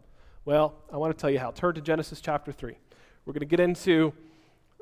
Well, 0.44 0.74
I 0.92 0.96
want 0.96 1.16
to 1.16 1.20
tell 1.20 1.30
you 1.30 1.38
how. 1.38 1.50
Turn 1.50 1.74
to 1.74 1.80
Genesis 1.80 2.20
chapter 2.20 2.52
3. 2.52 2.76
We're 3.24 3.32
going 3.32 3.40
to 3.40 3.46
get 3.46 3.60
into 3.60 4.12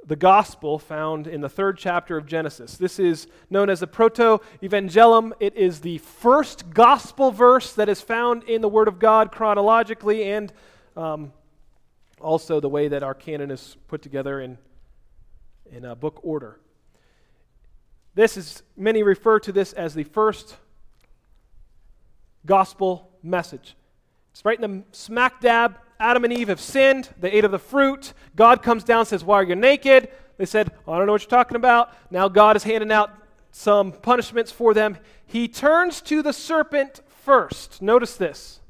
the 0.07 0.17
gospel 0.17 0.79
found 0.79 1.27
in 1.27 1.41
the 1.41 1.49
third 1.49 1.77
chapter 1.79 2.17
of 2.17 2.27
Genesis. 2.27 2.77
This 2.77 2.99
is 2.99 3.27
known 3.49 3.69
as 3.69 3.81
the 3.81 3.87
Proto 3.87 4.41
Evangelium. 4.63 5.33
It 5.41 5.57
is 5.57 5.81
the 5.81 5.99
first 5.99 6.71
gospel 6.71 7.31
verse 7.31 7.73
that 7.75 7.89
is 7.89 8.01
found 8.01 8.45
in 8.45 8.61
the 8.61 8.69
Word 8.69 8.89
of 8.89 8.99
God 8.99 9.31
chronologically 9.31 10.25
and 10.25 10.53
um, 10.97 11.33
also 12.21 12.61
the 12.61 12.69
way 12.69 12.89
that 12.89 13.03
our 13.03 13.15
canon 13.15 13.51
is 13.51 13.77
put 13.89 14.03
together 14.03 14.41
in, 14.41 14.59
in 15.71 15.85
a 15.85 15.95
book 15.95 16.21
order. 16.23 16.59
This 18.15 18.37
is, 18.37 18.63
many 18.77 19.03
refer 19.03 19.39
to 19.41 19.53
this 19.53 19.73
as 19.73 19.95
the 19.95 20.05
first 20.05 20.57
gospel 22.47 23.11
message. 23.23 23.77
It's 24.33 24.45
right 24.45 24.61
in 24.61 24.71
the 24.71 24.85
smack 24.93 25.41
dab 25.41 25.79
Adam 26.01 26.25
and 26.25 26.33
Eve 26.33 26.49
have 26.49 26.61
sinned. 26.61 27.11
They 27.21 27.31
ate 27.31 27.45
of 27.45 27.51
the 27.51 27.59
fruit. 27.59 28.15
God 28.35 28.63
comes 28.63 28.83
down 28.83 29.05
says, 29.05 29.23
Why 29.23 29.37
are 29.37 29.43
you 29.45 29.55
naked? 29.55 30.09
They 30.39 30.47
said, 30.47 30.73
I 30.89 30.97
don't 30.97 31.07
know 31.07 31.13
what 31.13 31.21
you're 31.21 31.29
talking 31.29 31.57
about. 31.57 31.93
Now 32.11 32.29
God 32.29 32.57
is 32.57 32.65
handing 32.65 32.91
out 32.91 33.13
some 33.53 33.93
punishments 33.93 34.51
for 34.51 34.73
them. 34.73 34.97
He 35.27 35.47
turns 35.47 36.01
to 36.03 36.23
the 36.23 36.33
serpent 36.33 37.03
first. 37.23 37.83
Notice 37.83 38.17
this. 38.17 38.61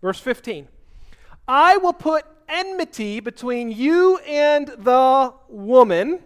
Verse 0.00 0.18
15 0.18 0.66
I 1.46 1.76
will 1.76 1.92
put 1.92 2.24
enmity 2.48 3.20
between 3.20 3.70
you 3.70 4.18
and 4.18 4.66
the 4.66 5.32
woman, 5.48 6.18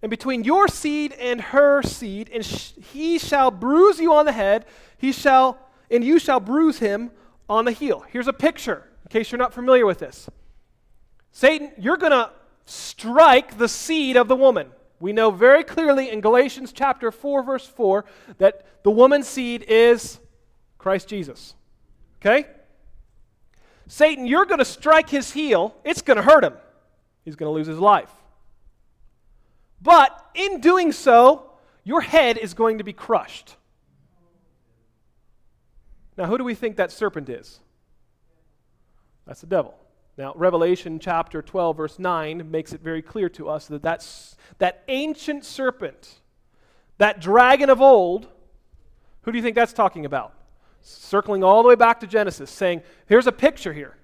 and 0.00 0.10
between 0.10 0.44
your 0.44 0.68
seed 0.68 1.12
and 1.14 1.40
her 1.40 1.82
seed, 1.82 2.30
and 2.32 2.44
sh- 2.44 2.72
he 2.92 3.18
shall 3.18 3.50
bruise 3.50 3.98
you 3.98 4.14
on 4.14 4.26
the 4.26 4.32
head, 4.32 4.64
he 4.96 5.10
shall, 5.10 5.58
and 5.90 6.04
you 6.04 6.20
shall 6.20 6.38
bruise 6.38 6.78
him 6.78 7.10
on 7.52 7.64
the 7.64 7.72
heel. 7.72 8.04
Here's 8.10 8.28
a 8.28 8.32
picture, 8.32 8.88
in 9.04 9.10
case 9.10 9.30
you're 9.30 9.38
not 9.38 9.52
familiar 9.52 9.86
with 9.86 9.98
this. 9.98 10.28
Satan, 11.32 11.70
you're 11.78 11.96
going 11.96 12.12
to 12.12 12.30
strike 12.64 13.58
the 13.58 13.68
seed 13.68 14.16
of 14.16 14.28
the 14.28 14.36
woman. 14.36 14.68
We 15.00 15.12
know 15.12 15.30
very 15.30 15.64
clearly 15.64 16.10
in 16.10 16.20
Galatians 16.20 16.72
chapter 16.72 17.10
4, 17.10 17.42
verse 17.42 17.66
4, 17.66 18.04
that 18.38 18.66
the 18.84 18.90
woman's 18.90 19.28
seed 19.28 19.64
is 19.68 20.18
Christ 20.78 21.08
Jesus. 21.08 21.54
Okay? 22.20 22.46
Satan, 23.86 24.26
you're 24.26 24.46
going 24.46 24.60
to 24.60 24.64
strike 24.64 25.10
his 25.10 25.32
heel. 25.32 25.74
It's 25.84 26.02
going 26.02 26.16
to 26.16 26.22
hurt 26.22 26.44
him. 26.44 26.54
He's 27.24 27.36
going 27.36 27.50
to 27.50 27.54
lose 27.54 27.66
his 27.66 27.78
life. 27.78 28.10
But 29.80 30.16
in 30.34 30.60
doing 30.60 30.92
so, 30.92 31.50
your 31.84 32.00
head 32.00 32.38
is 32.38 32.54
going 32.54 32.78
to 32.78 32.84
be 32.84 32.92
crushed. 32.92 33.56
Now, 36.16 36.26
who 36.26 36.36
do 36.38 36.44
we 36.44 36.54
think 36.54 36.76
that 36.76 36.92
serpent 36.92 37.28
is? 37.28 37.60
That's 39.26 39.40
the 39.40 39.46
devil. 39.46 39.74
Now, 40.18 40.34
Revelation 40.36 40.98
chapter 40.98 41.40
12, 41.40 41.76
verse 41.76 41.98
9 41.98 42.50
makes 42.50 42.72
it 42.72 42.82
very 42.82 43.00
clear 43.00 43.28
to 43.30 43.48
us 43.48 43.66
that 43.68 43.82
that's, 43.82 44.36
that 44.58 44.84
ancient 44.88 45.44
serpent, 45.44 46.20
that 46.98 47.20
dragon 47.20 47.70
of 47.70 47.80
old, 47.80 48.28
who 49.22 49.32
do 49.32 49.38
you 49.38 49.42
think 49.42 49.56
that's 49.56 49.72
talking 49.72 50.04
about? 50.04 50.34
Circling 50.82 51.42
all 51.42 51.62
the 51.62 51.68
way 51.68 51.76
back 51.76 52.00
to 52.00 52.06
Genesis, 52.06 52.50
saying, 52.50 52.82
here's 53.06 53.26
a 53.26 53.32
picture 53.32 53.72
here. 53.72 53.96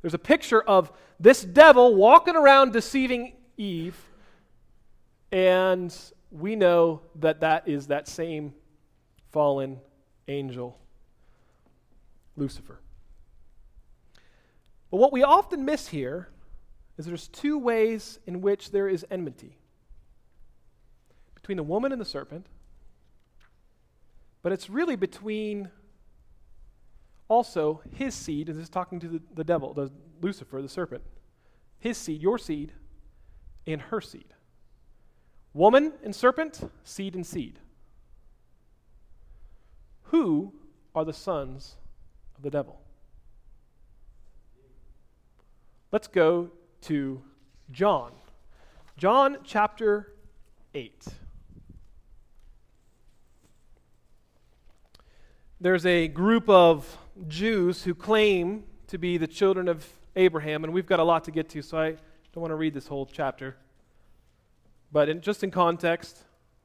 There's 0.00 0.14
a 0.14 0.18
picture 0.18 0.62
of 0.62 0.92
this 1.18 1.42
devil 1.42 1.96
walking 1.96 2.36
around 2.36 2.72
deceiving 2.72 3.32
Eve, 3.56 3.96
and 5.32 5.94
we 6.30 6.54
know 6.54 7.00
that 7.16 7.40
that 7.40 7.66
is 7.66 7.88
that 7.88 8.06
same 8.06 8.54
fallen 9.32 9.80
angel 10.28 10.78
Lucifer. 12.38 12.80
But 14.90 14.98
what 14.98 15.12
we 15.12 15.22
often 15.22 15.64
miss 15.64 15.88
here 15.88 16.28
is 16.96 17.06
there's 17.06 17.28
two 17.28 17.58
ways 17.58 18.18
in 18.26 18.40
which 18.40 18.70
there 18.70 18.88
is 18.88 19.04
enmity 19.10 19.58
between 21.34 21.56
the 21.56 21.62
woman 21.62 21.92
and 21.92 22.00
the 22.00 22.06
serpent, 22.06 22.46
but 24.42 24.52
it's 24.52 24.68
really 24.70 24.96
between 24.96 25.70
also 27.28 27.82
his 27.94 28.14
seed, 28.14 28.48
and 28.48 28.58
this 28.58 28.64
is 28.64 28.70
talking 28.70 28.98
to 29.00 29.08
the, 29.08 29.22
the 29.34 29.44
devil, 29.44 29.74
the 29.74 29.90
Lucifer, 30.20 30.60
the 30.62 30.68
serpent, 30.68 31.02
his 31.78 31.96
seed, 31.96 32.22
your 32.22 32.38
seed, 32.38 32.72
and 33.66 33.80
her 33.82 34.00
seed. 34.00 34.34
Woman 35.52 35.92
and 36.02 36.14
serpent, 36.14 36.70
seed 36.84 37.14
and 37.14 37.26
seed. 37.26 37.58
Who 40.04 40.54
are 40.94 41.04
the 41.04 41.12
sons 41.12 41.76
of 42.38 42.42
the 42.42 42.50
devil. 42.50 42.80
Let's 45.90 46.08
go 46.08 46.50
to 46.82 47.20
John. 47.70 48.12
John 48.96 49.38
chapter 49.44 50.14
8. 50.72 51.06
There's 55.60 55.84
a 55.84 56.06
group 56.06 56.48
of 56.48 56.96
Jews 57.26 57.82
who 57.82 57.94
claim 57.94 58.62
to 58.86 58.98
be 58.98 59.18
the 59.18 59.26
children 59.26 59.66
of 59.66 59.84
Abraham, 60.14 60.62
and 60.62 60.72
we've 60.72 60.86
got 60.86 61.00
a 61.00 61.04
lot 61.04 61.24
to 61.24 61.32
get 61.32 61.48
to, 61.50 61.62
so 61.62 61.78
I 61.78 61.90
don't 62.32 62.42
want 62.42 62.52
to 62.52 62.56
read 62.56 62.74
this 62.74 62.86
whole 62.86 63.06
chapter. 63.06 63.56
But 64.92 65.08
in, 65.08 65.20
just 65.20 65.42
in 65.42 65.50
context, 65.50 66.22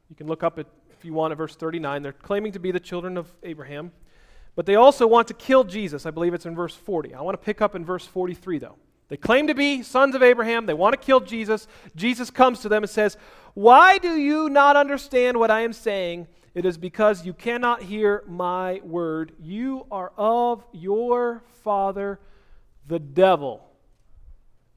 you 0.09 0.15
can 0.15 0.27
look 0.27 0.43
up 0.43 0.59
at, 0.59 0.67
if 0.91 1.03
you 1.03 1.13
want 1.13 1.31
at 1.31 1.37
verse 1.37 1.55
39. 1.55 2.03
They're 2.03 2.13
claiming 2.13 2.51
to 2.51 2.59
be 2.59 2.71
the 2.71 2.79
children 2.79 3.17
of 3.17 3.33
Abraham. 3.41 3.91
But 4.55 4.65
they 4.65 4.75
also 4.75 5.07
want 5.07 5.27
to 5.29 5.33
kill 5.33 5.63
Jesus. 5.63 6.05
I 6.05 6.11
believe 6.11 6.33
it's 6.33 6.45
in 6.45 6.55
verse 6.55 6.75
40. 6.75 7.13
I 7.15 7.21
want 7.21 7.39
to 7.39 7.43
pick 7.43 7.61
up 7.61 7.75
in 7.75 7.83
verse 7.83 8.05
43, 8.05 8.59
though. 8.59 8.75
They 9.09 9.17
claim 9.17 9.47
to 9.47 9.55
be 9.55 9.83
sons 9.83 10.15
of 10.15 10.23
Abraham. 10.23 10.65
They 10.65 10.73
want 10.73 10.93
to 10.93 11.03
kill 11.03 11.19
Jesus. 11.19 11.67
Jesus 11.95 12.29
comes 12.29 12.59
to 12.61 12.69
them 12.69 12.83
and 12.83 12.89
says, 12.89 13.17
Why 13.53 13.97
do 13.97 14.15
you 14.15 14.49
not 14.49 14.75
understand 14.75 15.37
what 15.37 15.51
I 15.51 15.61
am 15.61 15.73
saying? 15.73 16.27
It 16.55 16.65
is 16.65 16.77
because 16.77 17.25
you 17.25 17.33
cannot 17.33 17.81
hear 17.81 18.23
my 18.27 18.79
word. 18.83 19.33
You 19.39 19.87
are 19.91 20.11
of 20.17 20.63
your 20.71 21.43
father, 21.63 22.19
the 22.87 22.99
devil, 22.99 23.67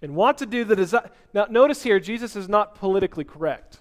and 0.00 0.14
want 0.14 0.38
to 0.38 0.46
do 0.46 0.64
the 0.64 0.76
desire. 0.76 1.10
Now, 1.34 1.46
notice 1.50 1.82
here, 1.82 2.00
Jesus 2.00 2.34
is 2.34 2.48
not 2.48 2.76
politically 2.76 3.24
correct. 3.24 3.78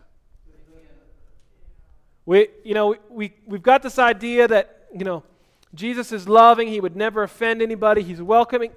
We, 2.25 2.47
you 2.63 2.73
know, 2.73 2.95
we, 3.09 3.33
we've 3.45 3.61
got 3.61 3.83
this 3.83 3.99
idea 3.99 4.47
that, 4.47 4.87
you 4.93 5.05
know, 5.05 5.23
Jesus 5.75 6.11
is 6.11 6.27
loving. 6.27 6.67
He 6.67 6.79
would 6.79 6.95
never 6.95 7.23
offend 7.23 7.61
anybody. 7.61 8.01
He's 8.01 8.21
welcoming. 8.21 8.71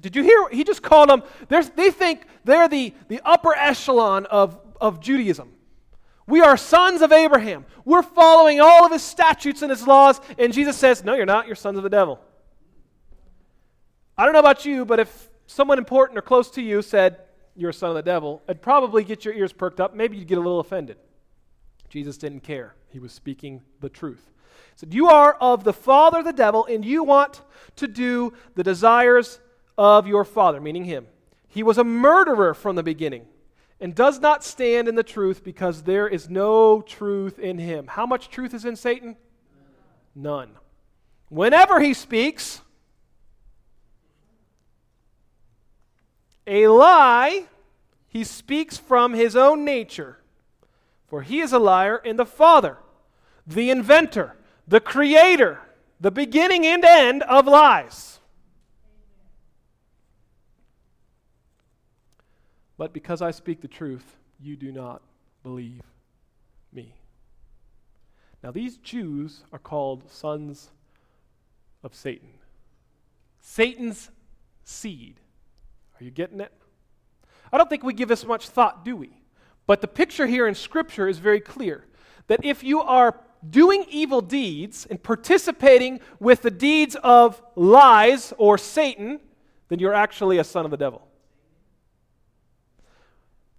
Did 0.00 0.16
you 0.16 0.22
hear? 0.22 0.48
He 0.50 0.64
just 0.64 0.82
called 0.82 1.10
them, 1.10 1.22
they 1.48 1.90
think 1.90 2.26
they're 2.44 2.68
the, 2.68 2.94
the 3.08 3.20
upper 3.24 3.54
echelon 3.54 4.26
of, 4.26 4.58
of 4.80 5.00
Judaism. 5.00 5.52
We 6.26 6.40
are 6.40 6.56
sons 6.56 7.02
of 7.02 7.12
Abraham. 7.12 7.66
We're 7.84 8.02
following 8.02 8.60
all 8.60 8.86
of 8.86 8.92
his 8.92 9.02
statutes 9.02 9.62
and 9.62 9.70
his 9.70 9.86
laws. 9.86 10.20
And 10.38 10.52
Jesus 10.52 10.76
says, 10.76 11.02
No, 11.02 11.14
you're 11.14 11.26
not. 11.26 11.46
You're 11.46 11.56
sons 11.56 11.76
of 11.76 11.82
the 11.82 11.90
devil. 11.90 12.20
I 14.16 14.24
don't 14.24 14.32
know 14.32 14.40
about 14.40 14.64
you, 14.64 14.84
but 14.84 15.00
if 15.00 15.28
someone 15.46 15.78
important 15.78 16.18
or 16.18 16.22
close 16.22 16.50
to 16.52 16.62
you 16.62 16.82
said, 16.82 17.18
You're 17.56 17.70
a 17.70 17.74
son 17.74 17.90
of 17.90 17.96
the 17.96 18.02
devil, 18.02 18.42
it'd 18.48 18.62
probably 18.62 19.02
get 19.02 19.24
your 19.24 19.34
ears 19.34 19.52
perked 19.52 19.80
up. 19.80 19.94
Maybe 19.94 20.16
you'd 20.16 20.28
get 20.28 20.38
a 20.38 20.40
little 20.40 20.60
offended. 20.60 20.98
Jesus 21.88 22.16
didn't 22.16 22.40
care. 22.40 22.76
He 22.90 23.00
was 23.00 23.12
speaking 23.12 23.62
the 23.80 23.88
truth. 23.88 24.30
He 24.74 24.78
said, 24.78 24.94
You 24.94 25.08
are 25.08 25.34
of 25.34 25.64
the 25.64 25.72
father, 25.72 26.22
the 26.22 26.32
devil, 26.32 26.66
and 26.66 26.84
you 26.84 27.02
want 27.04 27.42
to 27.76 27.88
do 27.88 28.32
the 28.54 28.62
desires 28.62 29.40
of 29.76 30.06
your 30.06 30.24
father, 30.24 30.60
meaning 30.60 30.84
him. 30.84 31.06
He 31.48 31.62
was 31.62 31.78
a 31.78 31.84
murderer 31.84 32.54
from 32.54 32.76
the 32.76 32.82
beginning 32.82 33.26
and 33.80 33.94
does 33.94 34.20
not 34.20 34.44
stand 34.44 34.88
in 34.88 34.94
the 34.94 35.02
truth 35.02 35.42
because 35.42 35.82
there 35.82 36.06
is 36.06 36.28
no 36.28 36.82
truth 36.82 37.38
in 37.38 37.58
him. 37.58 37.86
How 37.86 38.06
much 38.06 38.28
truth 38.28 38.54
is 38.54 38.64
in 38.64 38.76
Satan? 38.76 39.16
None. 40.14 40.50
Whenever 41.28 41.80
he 41.80 41.94
speaks, 41.94 42.60
a 46.46 46.66
lie, 46.68 47.46
he 48.08 48.24
speaks 48.24 48.76
from 48.76 49.14
his 49.14 49.34
own 49.36 49.64
nature. 49.64 50.18
For 51.08 51.22
he 51.22 51.40
is 51.40 51.52
a 51.52 51.58
liar 51.58 51.96
and 52.04 52.18
the 52.18 52.26
father, 52.26 52.78
the 53.46 53.70
inventor, 53.70 54.36
the 54.66 54.80
creator, 54.80 55.60
the 56.00 56.10
beginning 56.10 56.66
and 56.66 56.84
end 56.84 57.22
of 57.24 57.46
lies. 57.46 58.20
But 62.76 62.92
because 62.92 63.20
I 63.20 63.30
speak 63.30 63.60
the 63.60 63.68
truth, 63.68 64.16
you 64.40 64.56
do 64.56 64.72
not 64.72 65.02
believe 65.42 65.82
me. 66.72 66.94
Now, 68.42 68.50
these 68.50 68.78
Jews 68.78 69.42
are 69.52 69.58
called 69.58 70.10
sons 70.10 70.70
of 71.82 71.94
Satan. 71.94 72.30
Satan's 73.40 74.10
seed. 74.64 75.20
Are 76.00 76.04
you 76.04 76.10
getting 76.10 76.40
it? 76.40 76.52
I 77.52 77.58
don't 77.58 77.68
think 77.68 77.82
we 77.82 77.92
give 77.92 78.08
this 78.08 78.24
much 78.24 78.48
thought, 78.48 78.84
do 78.84 78.96
we? 78.96 79.10
But 79.66 79.80
the 79.80 79.88
picture 79.88 80.26
here 80.26 80.46
in 80.46 80.54
Scripture 80.54 81.06
is 81.06 81.18
very 81.18 81.40
clear 81.40 81.84
that 82.28 82.44
if 82.44 82.64
you 82.64 82.80
are 82.80 83.20
doing 83.48 83.84
evil 83.88 84.20
deeds 84.20 84.86
and 84.90 85.02
participating 85.02 86.00
with 86.18 86.42
the 86.42 86.50
deeds 86.50 86.96
of 87.02 87.40
lies 87.56 88.32
or 88.38 88.58
Satan, 88.58 89.20
then 89.68 89.78
you're 89.78 89.94
actually 89.94 90.38
a 90.38 90.44
son 90.44 90.64
of 90.64 90.70
the 90.70 90.76
devil. 90.76 91.06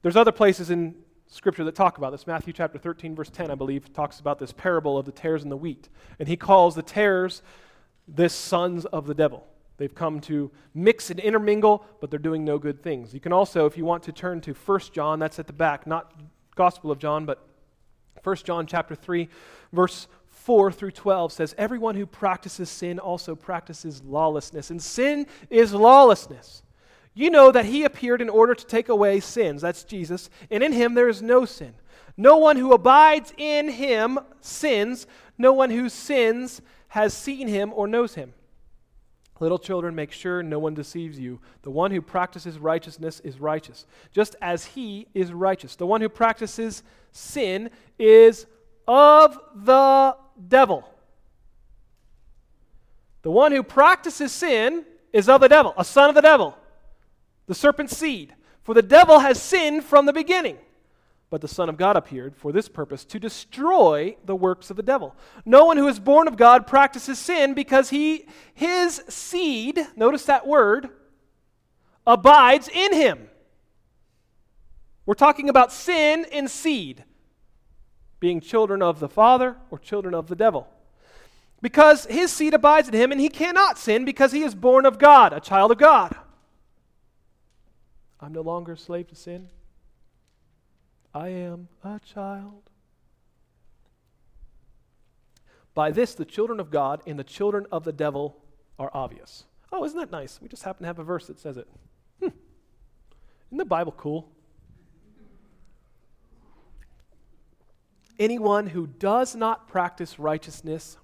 There's 0.01 0.15
other 0.15 0.31
places 0.31 0.69
in 0.69 0.95
Scripture 1.27 1.63
that 1.63 1.75
talk 1.75 1.97
about 1.97 2.11
this. 2.11 2.27
Matthew 2.27 2.51
chapter 2.51 2.77
13, 2.77 3.15
verse 3.15 3.29
10, 3.29 3.49
I 3.49 3.55
believe, 3.55 3.93
talks 3.93 4.19
about 4.19 4.37
this 4.37 4.51
parable 4.51 4.97
of 4.97 5.05
the 5.05 5.11
tares 5.11 5.43
and 5.43 5.51
the 5.51 5.57
wheat. 5.57 5.87
And 6.19 6.27
he 6.27 6.35
calls 6.35 6.75
the 6.75 6.81
tares 6.81 7.41
the 8.07 8.27
sons 8.27 8.85
of 8.85 9.07
the 9.07 9.13
devil. 9.13 9.47
They've 9.77 9.93
come 9.93 10.19
to 10.21 10.51
mix 10.73 11.09
and 11.09 11.19
intermingle, 11.19 11.85
but 12.01 12.09
they're 12.09 12.19
doing 12.19 12.43
no 12.43 12.59
good 12.59 12.83
things. 12.83 13.13
You 13.13 13.19
can 13.19 13.31
also, 13.31 13.65
if 13.65 13.77
you 13.77 13.85
want 13.85 14.03
to 14.03 14.11
turn 14.11 14.41
to 14.41 14.53
1 14.53 14.79
John, 14.91 15.19
that's 15.19 15.39
at 15.39 15.47
the 15.47 15.53
back, 15.53 15.87
not 15.87 16.13
Gospel 16.55 16.91
of 16.91 16.99
John, 16.99 17.25
but 17.25 17.47
1 18.23 18.35
John 18.37 18.65
chapter 18.65 18.95
3, 18.95 19.29
verse 19.71 20.07
4 20.29 20.71
through 20.71 20.91
12 20.91 21.31
says, 21.31 21.55
Everyone 21.57 21.95
who 21.95 22.05
practices 22.05 22.69
sin 22.69 22.99
also 22.99 23.35
practices 23.35 24.01
lawlessness, 24.03 24.71
and 24.71 24.81
sin 24.81 25.27
is 25.49 25.73
lawlessness. 25.73 26.63
You 27.13 27.29
know 27.29 27.51
that 27.51 27.65
he 27.65 27.83
appeared 27.83 28.21
in 28.21 28.29
order 28.29 28.55
to 28.55 28.65
take 28.65 28.89
away 28.89 29.19
sins. 29.19 29.61
That's 29.61 29.83
Jesus. 29.83 30.29
And 30.49 30.63
in 30.63 30.71
him 30.71 30.93
there 30.93 31.09
is 31.09 31.21
no 31.21 31.45
sin. 31.45 31.73
No 32.15 32.37
one 32.37 32.57
who 32.57 32.73
abides 32.73 33.33
in 33.37 33.69
him 33.69 34.19
sins. 34.39 35.07
No 35.37 35.51
one 35.53 35.69
who 35.69 35.89
sins 35.89 36.61
has 36.89 37.13
seen 37.13 37.47
him 37.47 37.71
or 37.73 37.87
knows 37.87 38.15
him. 38.15 38.33
Little 39.41 39.59
children, 39.59 39.95
make 39.95 40.11
sure 40.11 40.41
no 40.41 40.59
one 40.59 40.73
deceives 40.73 41.19
you. 41.19 41.39
The 41.63 41.71
one 41.71 41.91
who 41.91 42.01
practices 42.01 42.57
righteousness 42.57 43.19
is 43.21 43.39
righteous, 43.39 43.85
just 44.13 44.35
as 44.41 44.65
he 44.65 45.07
is 45.13 45.33
righteous. 45.33 45.75
The 45.75 45.87
one 45.87 45.99
who 45.99 46.09
practices 46.09 46.83
sin 47.11 47.71
is 47.99 48.45
of 48.87 49.37
the 49.53 50.15
devil. 50.47 50.87
The 53.23 53.31
one 53.31 53.51
who 53.51 53.63
practices 53.63 54.31
sin 54.31 54.85
is 55.11 55.27
of 55.27 55.41
the 55.41 55.49
devil, 55.49 55.73
a 55.75 55.83
son 55.83 56.07
of 56.07 56.15
the 56.15 56.21
devil 56.21 56.55
the 57.51 57.55
serpent's 57.55 57.97
seed. 57.97 58.33
For 58.63 58.73
the 58.73 58.81
devil 58.81 59.19
has 59.19 59.41
sinned 59.41 59.83
from 59.83 60.05
the 60.05 60.13
beginning. 60.13 60.57
But 61.31 61.39
the 61.39 61.47
Son 61.47 61.69
of 61.69 61.77
God 61.77 61.95
appeared 61.95 62.35
for 62.35 62.51
this 62.51 62.67
purpose, 62.67 63.05
to 63.05 63.19
destroy 63.19 64.17
the 64.25 64.35
works 64.35 64.69
of 64.69 64.75
the 64.75 64.83
devil. 64.83 65.15
No 65.45 65.65
one 65.65 65.77
who 65.77 65.87
is 65.87 65.97
born 65.97 66.27
of 66.27 66.35
God 66.35 66.67
practices 66.67 67.17
sin 67.17 67.53
because 67.53 67.89
he, 67.89 68.27
his 68.53 69.01
seed, 69.07 69.79
notice 69.95 70.25
that 70.25 70.45
word, 70.45 70.89
abides 72.05 72.67
in 72.67 72.93
him. 72.93 73.29
We're 75.05 75.13
talking 75.13 75.47
about 75.47 75.71
sin 75.71 76.25
and 76.33 76.51
seed, 76.51 77.05
being 78.19 78.41
children 78.41 78.81
of 78.81 78.99
the 78.99 79.09
Father 79.09 79.55
or 79.71 79.79
children 79.79 80.13
of 80.13 80.27
the 80.27 80.35
devil. 80.35 80.67
Because 81.61 82.07
his 82.07 82.33
seed 82.33 82.53
abides 82.53 82.89
in 82.89 82.93
him, 82.93 83.13
and 83.13 83.21
he 83.21 83.29
cannot 83.29 83.77
sin 83.77 84.03
because 84.03 84.33
he 84.33 84.43
is 84.43 84.53
born 84.53 84.85
of 84.85 84.99
God, 84.99 85.31
a 85.31 85.39
child 85.39 85.71
of 85.71 85.77
God. 85.77 86.13
I'm 88.19 88.33
no 88.33 88.41
longer 88.41 88.73
a 88.73 88.77
slave 88.77 89.07
to 89.07 89.15
sin. 89.15 89.47
I 91.13 91.29
am 91.29 91.67
a 91.83 91.99
child. 91.99 92.69
By 95.73 95.91
this, 95.91 96.15
the 96.15 96.25
children 96.25 96.59
of 96.59 96.69
God 96.69 97.01
and 97.05 97.17
the 97.17 97.23
children 97.23 97.65
of 97.71 97.83
the 97.83 97.93
devil 97.93 98.37
are 98.77 98.91
obvious. 98.93 99.45
Oh, 99.71 99.85
isn't 99.85 99.97
that 99.97 100.11
nice? 100.11 100.39
We 100.41 100.47
just 100.49 100.63
happen 100.63 100.83
to 100.83 100.87
have 100.87 100.99
a 100.99 101.03
verse 101.03 101.27
that 101.27 101.39
says 101.39 101.57
it. 101.57 101.67
Hmm. 102.19 102.27
Isn't 103.47 103.57
the 103.57 103.65
Bible 103.65 103.93
cool? 103.93 104.29
Anyone 108.19 108.67
who 108.67 108.85
does 108.85 109.35
not 109.35 109.67
practice 109.67 110.19
righteousness. 110.19 110.97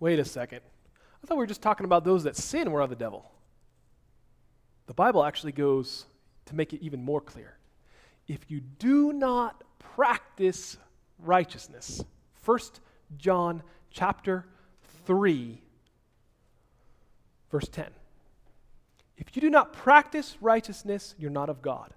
Wait 0.00 0.18
a 0.18 0.24
second. 0.24 0.60
I 1.22 1.26
thought 1.26 1.36
we 1.36 1.42
were 1.42 1.46
just 1.46 1.62
talking 1.62 1.84
about 1.84 2.04
those 2.04 2.24
that 2.24 2.36
sin 2.36 2.70
were 2.70 2.80
of 2.80 2.90
the 2.90 2.96
devil. 2.96 3.30
The 4.86 4.94
Bible 4.94 5.24
actually 5.24 5.52
goes 5.52 6.06
to 6.46 6.54
make 6.54 6.72
it 6.72 6.80
even 6.82 7.02
more 7.02 7.20
clear. 7.20 7.56
If 8.26 8.50
you 8.50 8.60
do 8.60 9.12
not 9.12 9.62
practice 9.78 10.76
righteousness, 11.18 12.04
1 12.44 12.58
John 13.18 13.62
chapter 13.90 14.46
3 15.06 15.60
verse 17.50 17.68
10. 17.68 17.86
If 19.16 19.36
you 19.36 19.40
do 19.40 19.48
not 19.48 19.72
practice 19.72 20.36
righteousness, 20.40 21.14
you're 21.16 21.30
not 21.30 21.48
of 21.48 21.62
God. 21.62 21.94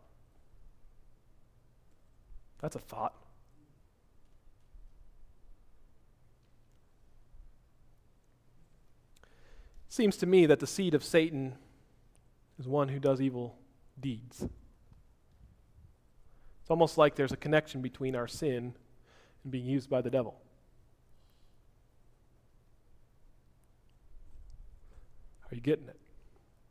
That's 2.62 2.76
a 2.76 2.80
thought. 2.80 3.16
Seems 9.90 10.16
to 10.18 10.28
me 10.28 10.46
that 10.46 10.60
the 10.60 10.68
seed 10.68 10.94
of 10.94 11.04
Satan 11.04 11.56
is 12.60 12.68
one 12.68 12.90
who 12.90 13.00
does 13.00 13.20
evil 13.20 13.56
deeds. 14.00 14.46
It's 16.68 16.72
almost 16.72 16.98
like 16.98 17.16
there's 17.16 17.32
a 17.32 17.38
connection 17.38 17.82
between 17.82 18.14
our 18.14 18.28
sin 18.28 18.76
and 19.44 19.52
being 19.52 19.66
used 19.66 19.90
by 19.90 20.02
the 20.02 20.10
devil. 20.10 20.36
Are 25.50 25.56
you 25.56 25.62
getting 25.62 25.88
it? 25.88 25.98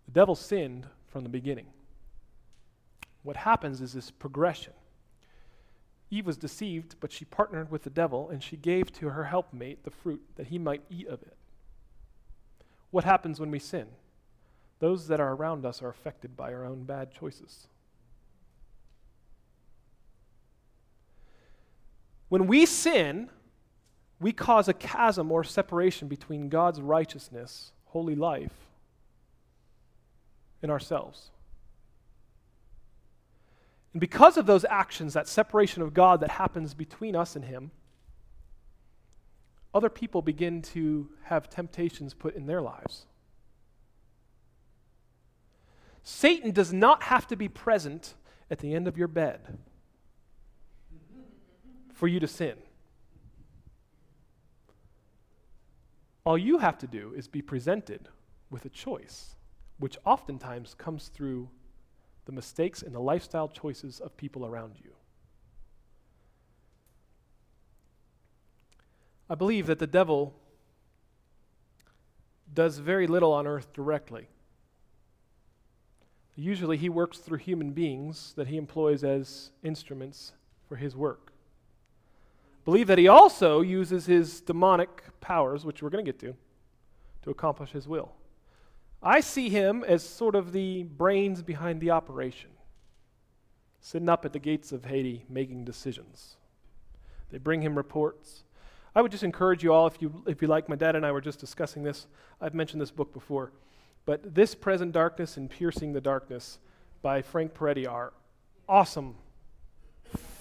The 0.04 0.12
devil 0.12 0.34
sinned 0.34 0.86
from 1.06 1.22
the 1.22 1.30
beginning. 1.30 1.68
What 3.22 3.36
happens 3.36 3.80
is 3.80 3.94
this 3.94 4.10
progression. 4.10 4.74
Eve 6.10 6.26
was 6.26 6.36
deceived, 6.36 6.96
but 7.00 7.10
she 7.10 7.24
partnered 7.24 7.70
with 7.70 7.82
the 7.82 7.88
devil 7.88 8.28
and 8.28 8.42
she 8.42 8.58
gave 8.58 8.92
to 8.92 9.08
her 9.08 9.24
helpmate 9.24 9.84
the 9.84 9.90
fruit 9.90 10.20
that 10.34 10.48
he 10.48 10.58
might 10.58 10.82
eat 10.90 11.06
of 11.06 11.22
it. 11.22 11.38
What 12.90 13.04
happens 13.04 13.40
when 13.40 13.50
we 13.50 13.60
sin? 13.60 13.86
Those 14.78 15.08
that 15.08 15.20
are 15.20 15.32
around 15.32 15.64
us 15.64 15.80
are 15.80 15.88
affected 15.88 16.36
by 16.36 16.52
our 16.52 16.66
own 16.66 16.84
bad 16.84 17.14
choices. 17.14 17.68
When 22.28 22.46
we 22.46 22.66
sin, 22.66 23.30
we 24.20 24.32
cause 24.32 24.68
a 24.68 24.74
chasm 24.74 25.30
or 25.30 25.44
separation 25.44 26.08
between 26.08 26.48
God's 26.48 26.80
righteousness, 26.80 27.72
holy 27.86 28.14
life, 28.14 28.54
and 30.62 30.70
ourselves. 30.70 31.30
And 33.92 34.00
because 34.00 34.36
of 34.36 34.46
those 34.46 34.64
actions, 34.64 35.14
that 35.14 35.28
separation 35.28 35.82
of 35.82 35.94
God 35.94 36.20
that 36.20 36.32
happens 36.32 36.74
between 36.74 37.14
us 37.14 37.36
and 37.36 37.44
Him, 37.44 37.70
other 39.72 39.88
people 39.88 40.22
begin 40.22 40.62
to 40.62 41.10
have 41.24 41.48
temptations 41.48 42.14
put 42.14 42.34
in 42.34 42.46
their 42.46 42.62
lives. 42.62 43.06
Satan 46.02 46.50
does 46.50 46.72
not 46.72 47.04
have 47.04 47.26
to 47.26 47.36
be 47.36 47.48
present 47.48 48.14
at 48.50 48.58
the 48.58 48.74
end 48.74 48.88
of 48.88 48.96
your 48.96 49.08
bed 49.08 49.58
for 51.96 52.06
you 52.06 52.20
to 52.20 52.28
sin. 52.28 52.56
All 56.24 56.36
you 56.36 56.58
have 56.58 56.76
to 56.78 56.86
do 56.86 57.14
is 57.16 57.26
be 57.26 57.40
presented 57.40 58.08
with 58.50 58.66
a 58.66 58.68
choice, 58.68 59.34
which 59.78 59.96
oftentimes 60.04 60.74
comes 60.74 61.08
through 61.08 61.48
the 62.26 62.32
mistakes 62.32 62.82
and 62.82 62.94
the 62.94 63.00
lifestyle 63.00 63.48
choices 63.48 63.98
of 63.98 64.14
people 64.18 64.44
around 64.44 64.74
you. 64.84 64.90
I 69.30 69.34
believe 69.34 69.66
that 69.66 69.78
the 69.78 69.86
devil 69.86 70.34
does 72.52 72.76
very 72.76 73.06
little 73.06 73.32
on 73.32 73.46
earth 73.46 73.72
directly. 73.72 74.28
Usually, 76.34 76.76
he 76.76 76.90
works 76.90 77.18
through 77.18 77.38
human 77.38 77.70
beings 77.70 78.34
that 78.36 78.48
he 78.48 78.58
employs 78.58 79.02
as 79.02 79.50
instruments 79.62 80.32
for 80.68 80.76
his 80.76 80.94
work. 80.94 81.32
Believe 82.66 82.88
that 82.88 82.98
he 82.98 83.06
also 83.06 83.60
uses 83.60 84.06
his 84.06 84.40
demonic 84.40 85.04
powers, 85.20 85.64
which 85.64 85.82
we're 85.82 85.88
going 85.88 86.04
to 86.04 86.12
get 86.12 86.18
to, 86.18 86.34
to 87.22 87.30
accomplish 87.30 87.70
his 87.70 87.86
will. 87.86 88.12
I 89.00 89.20
see 89.20 89.48
him 89.48 89.84
as 89.84 90.02
sort 90.02 90.34
of 90.34 90.50
the 90.50 90.82
brains 90.82 91.42
behind 91.42 91.80
the 91.80 91.92
operation, 91.92 92.50
sitting 93.80 94.08
up 94.08 94.24
at 94.24 94.32
the 94.32 94.40
gates 94.40 94.72
of 94.72 94.84
Hades 94.84 95.20
making 95.28 95.64
decisions. 95.64 96.38
They 97.30 97.38
bring 97.38 97.62
him 97.62 97.76
reports. 97.76 98.42
I 98.96 99.00
would 99.00 99.12
just 99.12 99.22
encourage 99.22 99.62
you 99.62 99.72
all, 99.72 99.86
if 99.86 100.02
you, 100.02 100.24
if 100.26 100.42
you 100.42 100.48
like, 100.48 100.68
my 100.68 100.74
dad 100.74 100.96
and 100.96 101.06
I 101.06 101.12
were 101.12 101.20
just 101.20 101.38
discussing 101.38 101.84
this. 101.84 102.08
I've 102.40 102.54
mentioned 102.54 102.82
this 102.82 102.90
book 102.90 103.12
before. 103.12 103.52
But 104.06 104.34
This 104.34 104.56
Present 104.56 104.90
Darkness 104.90 105.36
and 105.36 105.48
Piercing 105.48 105.92
the 105.92 106.00
Darkness 106.00 106.58
by 107.00 107.22
Frank 107.22 107.54
Peretti 107.54 107.88
are 107.88 108.12
awesome 108.68 109.14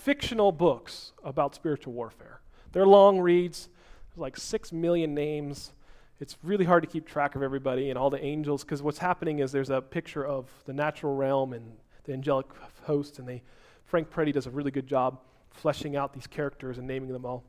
fictional 0.06 0.52
books 0.52 1.13
about 1.24 1.56
spiritual 1.56 1.91
warfare. 1.91 2.39
They're 2.74 2.86
long 2.86 3.20
reads, 3.20 3.70
There's 4.12 4.20
like 4.20 4.38
six 4.38 4.72
million 4.72 5.15
names. 5.15 5.74
It's 6.20 6.38
really 6.44 6.63
hard 6.63 6.84
to 6.84 6.88
keep 6.88 7.08
track 7.08 7.36
of 7.36 7.41
everybody 7.41 7.89
and 7.89 7.98
all 7.98 8.12
the 8.12 8.24
angels 8.24 8.63
because 8.63 8.84
what's 8.84 9.00
happening 9.00 9.39
is 9.39 9.52
there's 9.52 9.72
a 9.72 9.82
picture 9.82 10.24
of 10.24 10.48
the 10.65 10.74
natural 10.74 11.15
realm 11.15 11.54
and 11.54 11.72
the 12.04 12.13
angelic 12.13 12.46
host, 12.84 13.18
and 13.18 13.28
they 13.28 13.41
Frank 13.86 14.12
Peretti 14.12 14.32
does 14.32 14.46
a 14.46 14.52
really 14.52 14.70
good 14.70 14.86
job 14.86 15.22
fleshing 15.50 15.96
out 15.96 16.13
these 16.13 16.28
characters 16.28 16.78
and 16.78 16.86
naming 16.86 17.12
them 17.12 17.26
all. 17.26 17.44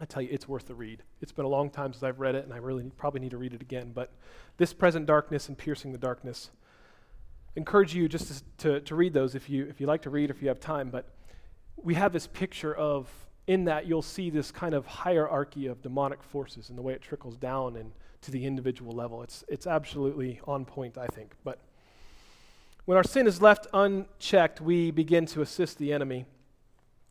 I 0.00 0.06
tell 0.06 0.22
you, 0.22 0.30
it's 0.32 0.48
worth 0.48 0.66
the 0.66 0.74
read. 0.74 1.02
It's 1.20 1.32
been 1.32 1.44
a 1.44 1.48
long 1.48 1.68
time 1.68 1.92
since 1.92 2.02
I've 2.02 2.18
read 2.18 2.34
it, 2.34 2.44
and 2.44 2.52
I 2.54 2.56
really 2.56 2.90
probably 2.96 3.20
need 3.20 3.32
to 3.32 3.38
read 3.38 3.52
it 3.52 3.60
again. 3.60 3.92
But 3.94 4.10
this 4.56 4.72
present 4.72 5.04
darkness 5.04 5.48
and 5.48 5.58
piercing 5.58 5.92
the 5.92 5.98
darkness, 5.98 6.50
encourage 7.56 7.94
you 7.94 8.08
just 8.08 8.28
to, 8.28 8.42
to, 8.56 8.80
to 8.80 8.94
read 8.94 9.12
those 9.12 9.34
if 9.34 9.50
you 9.50 9.66
if 9.66 9.82
you 9.82 9.86
like 9.86 10.00
to 10.02 10.10
read, 10.10 10.30
if 10.30 10.40
you 10.40 10.48
have 10.48 10.60
time. 10.60 10.88
But 10.88 11.10
we 11.82 11.94
have 11.94 12.12
this 12.12 12.26
picture 12.26 12.74
of, 12.74 13.08
in 13.46 13.64
that, 13.64 13.86
you'll 13.86 14.02
see 14.02 14.30
this 14.30 14.50
kind 14.50 14.74
of 14.74 14.86
hierarchy 14.86 15.66
of 15.66 15.82
demonic 15.82 16.22
forces 16.22 16.68
and 16.68 16.78
the 16.78 16.82
way 16.82 16.94
it 16.94 17.02
trickles 17.02 17.36
down 17.36 17.76
and 17.76 17.92
to 18.22 18.30
the 18.30 18.46
individual 18.46 18.92
level. 18.92 19.22
It's, 19.22 19.44
it's 19.48 19.66
absolutely 19.66 20.40
on 20.46 20.64
point, 20.64 20.96
I 20.96 21.06
think. 21.06 21.34
But 21.44 21.58
when 22.86 22.96
our 22.96 23.04
sin 23.04 23.26
is 23.26 23.40
left 23.40 23.66
unchecked, 23.72 24.60
we 24.60 24.90
begin 24.90 25.26
to 25.26 25.42
assist 25.42 25.78
the 25.78 25.92
enemy. 25.92 26.24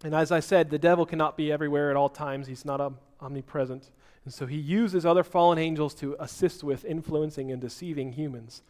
And 0.03 0.13
as 0.13 0.31
I 0.31 0.39
said, 0.39 0.69
the 0.69 0.79
devil 0.79 1.05
cannot 1.05 1.37
be 1.37 1.51
everywhere 1.51 1.89
at 1.89 1.95
all 1.95 2.09
times, 2.09 2.47
he's 2.47 2.65
not 2.65 2.93
omnipresent. 3.21 3.91
And 4.25 4.33
so 4.33 4.45
he 4.45 4.57
uses 4.57 5.05
other 5.05 5.23
fallen 5.23 5.57
angels 5.57 5.93
to 5.95 6.15
assist 6.19 6.63
with 6.63 6.85
influencing 6.85 7.51
and 7.51 7.61
deceiving 7.61 8.13
humans 8.13 8.61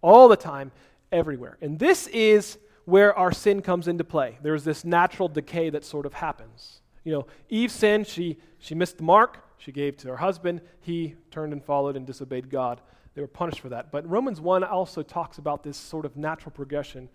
all 0.00 0.28
the 0.28 0.36
time, 0.36 0.72
everywhere. 1.12 1.58
And 1.60 1.78
this 1.78 2.06
is 2.08 2.58
where 2.84 3.16
our 3.16 3.32
sin 3.32 3.62
comes 3.62 3.88
into 3.88 4.04
play. 4.04 4.38
There's 4.42 4.64
this 4.64 4.84
natural 4.84 5.28
decay 5.28 5.70
that 5.70 5.84
sort 5.84 6.06
of 6.06 6.14
happens. 6.14 6.80
You 7.04 7.12
know, 7.12 7.26
Eve 7.48 7.70
sinned, 7.70 8.06
she, 8.06 8.38
she 8.58 8.74
missed 8.74 8.98
the 8.98 9.04
mark, 9.04 9.38
she 9.58 9.72
gave 9.72 9.96
to 9.98 10.08
her 10.08 10.16
husband, 10.16 10.60
he 10.80 11.14
turned 11.30 11.52
and 11.52 11.64
followed 11.64 11.96
and 11.96 12.06
disobeyed 12.06 12.50
God. 12.50 12.80
They 13.14 13.20
were 13.20 13.28
punished 13.28 13.60
for 13.60 13.68
that. 13.68 13.92
But 13.92 14.08
Romans 14.08 14.40
1 14.40 14.64
also 14.64 15.02
talks 15.02 15.38
about 15.38 15.62
this 15.62 15.76
sort 15.76 16.04
of 16.04 16.16
natural 16.16 16.50
progression 16.50 17.08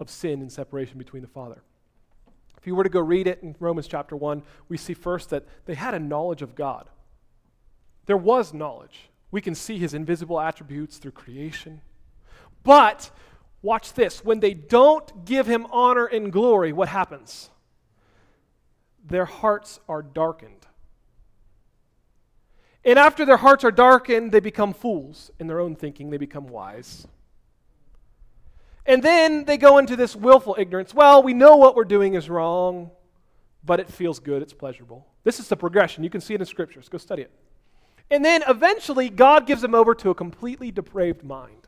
of 0.00 0.10
sin 0.10 0.40
and 0.40 0.50
separation 0.50 0.98
between 0.98 1.22
the 1.22 1.28
Father. 1.28 1.62
If 2.58 2.66
you 2.66 2.74
were 2.74 2.84
to 2.84 2.90
go 2.90 3.00
read 3.00 3.26
it 3.26 3.42
in 3.42 3.54
Romans 3.60 3.86
chapter 3.86 4.16
1, 4.16 4.42
we 4.68 4.76
see 4.76 4.94
first 4.94 5.30
that 5.30 5.44
they 5.66 5.74
had 5.74 5.94
a 5.94 5.98
knowledge 5.98 6.42
of 6.42 6.54
God. 6.54 6.88
There 8.06 8.16
was 8.16 8.54
knowledge. 8.54 9.10
We 9.30 9.40
can 9.40 9.54
see 9.54 9.78
his 9.78 9.94
invisible 9.94 10.40
attributes 10.40 10.98
through 10.98 11.12
creation. 11.12 11.80
But 12.62 13.10
Watch 13.66 13.94
this. 13.94 14.24
When 14.24 14.38
they 14.38 14.54
don't 14.54 15.24
give 15.24 15.48
him 15.48 15.66
honor 15.72 16.06
and 16.06 16.32
glory, 16.32 16.72
what 16.72 16.88
happens? 16.88 17.50
Their 19.04 19.24
hearts 19.24 19.80
are 19.88 20.02
darkened. 20.02 20.68
And 22.84 22.96
after 22.96 23.24
their 23.24 23.38
hearts 23.38 23.64
are 23.64 23.72
darkened, 23.72 24.30
they 24.30 24.38
become 24.38 24.72
fools. 24.72 25.32
In 25.40 25.48
their 25.48 25.58
own 25.58 25.74
thinking, 25.74 26.10
they 26.10 26.16
become 26.16 26.46
wise. 26.46 27.08
And 28.86 29.02
then 29.02 29.46
they 29.46 29.56
go 29.56 29.78
into 29.78 29.96
this 29.96 30.14
willful 30.14 30.54
ignorance. 30.56 30.94
Well, 30.94 31.24
we 31.24 31.34
know 31.34 31.56
what 31.56 31.74
we're 31.74 31.82
doing 31.82 32.14
is 32.14 32.30
wrong, 32.30 32.92
but 33.64 33.80
it 33.80 33.90
feels 33.90 34.20
good, 34.20 34.42
it's 34.42 34.52
pleasurable. 34.52 35.08
This 35.24 35.40
is 35.40 35.48
the 35.48 35.56
progression. 35.56 36.04
You 36.04 36.10
can 36.10 36.20
see 36.20 36.34
it 36.34 36.40
in 36.40 36.46
scriptures. 36.46 36.88
Go 36.88 36.98
study 36.98 37.22
it. 37.22 37.32
And 38.12 38.24
then 38.24 38.44
eventually, 38.46 39.08
God 39.08 39.44
gives 39.44 39.60
them 39.60 39.74
over 39.74 39.92
to 39.96 40.10
a 40.10 40.14
completely 40.14 40.70
depraved 40.70 41.24
mind. 41.24 41.65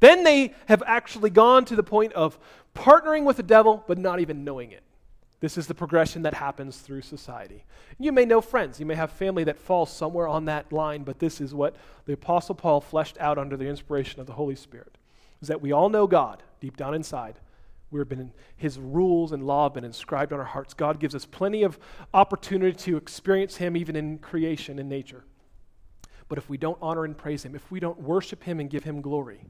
Then 0.00 0.24
they 0.24 0.54
have 0.66 0.82
actually 0.86 1.30
gone 1.30 1.64
to 1.66 1.76
the 1.76 1.82
point 1.82 2.12
of 2.12 2.38
partnering 2.74 3.24
with 3.24 3.36
the 3.36 3.42
devil, 3.42 3.84
but 3.86 3.98
not 3.98 4.20
even 4.20 4.44
knowing 4.44 4.70
it. 4.70 4.82
This 5.40 5.56
is 5.56 5.68
the 5.68 5.74
progression 5.74 6.22
that 6.22 6.34
happens 6.34 6.78
through 6.78 7.02
society. 7.02 7.64
You 7.98 8.10
may 8.10 8.24
know 8.24 8.40
friends, 8.40 8.80
you 8.80 8.86
may 8.86 8.96
have 8.96 9.12
family 9.12 9.44
that 9.44 9.58
falls 9.58 9.92
somewhere 9.92 10.26
on 10.26 10.46
that 10.46 10.72
line, 10.72 11.04
but 11.04 11.20
this 11.20 11.40
is 11.40 11.54
what 11.54 11.76
the 12.06 12.12
Apostle 12.14 12.56
Paul 12.56 12.80
fleshed 12.80 13.16
out 13.20 13.38
under 13.38 13.56
the 13.56 13.68
inspiration 13.68 14.20
of 14.20 14.26
the 14.26 14.32
Holy 14.32 14.56
Spirit. 14.56 14.98
Is 15.40 15.48
that 15.48 15.62
we 15.62 15.70
all 15.70 15.88
know 15.88 16.08
God 16.08 16.42
deep 16.60 16.76
down 16.76 16.94
inside. 16.94 17.36
We've 17.90 18.08
been 18.08 18.32
his 18.56 18.78
rules 18.78 19.32
and 19.32 19.46
law 19.46 19.64
have 19.64 19.74
been 19.74 19.84
inscribed 19.84 20.32
on 20.32 20.40
our 20.40 20.44
hearts. 20.44 20.74
God 20.74 20.98
gives 20.98 21.14
us 21.14 21.24
plenty 21.24 21.62
of 21.62 21.78
opportunity 22.12 22.76
to 22.76 22.96
experience 22.96 23.56
him 23.56 23.76
even 23.76 23.94
in 23.94 24.18
creation 24.18 24.78
and 24.78 24.88
nature. 24.88 25.24
But 26.28 26.38
if 26.38 26.50
we 26.50 26.58
don't 26.58 26.78
honor 26.82 27.04
and 27.04 27.16
praise 27.16 27.44
him, 27.44 27.54
if 27.54 27.70
we 27.70 27.80
don't 27.80 28.00
worship 28.00 28.42
him 28.42 28.60
and 28.60 28.68
give 28.68 28.84
him 28.84 29.00
glory, 29.00 29.40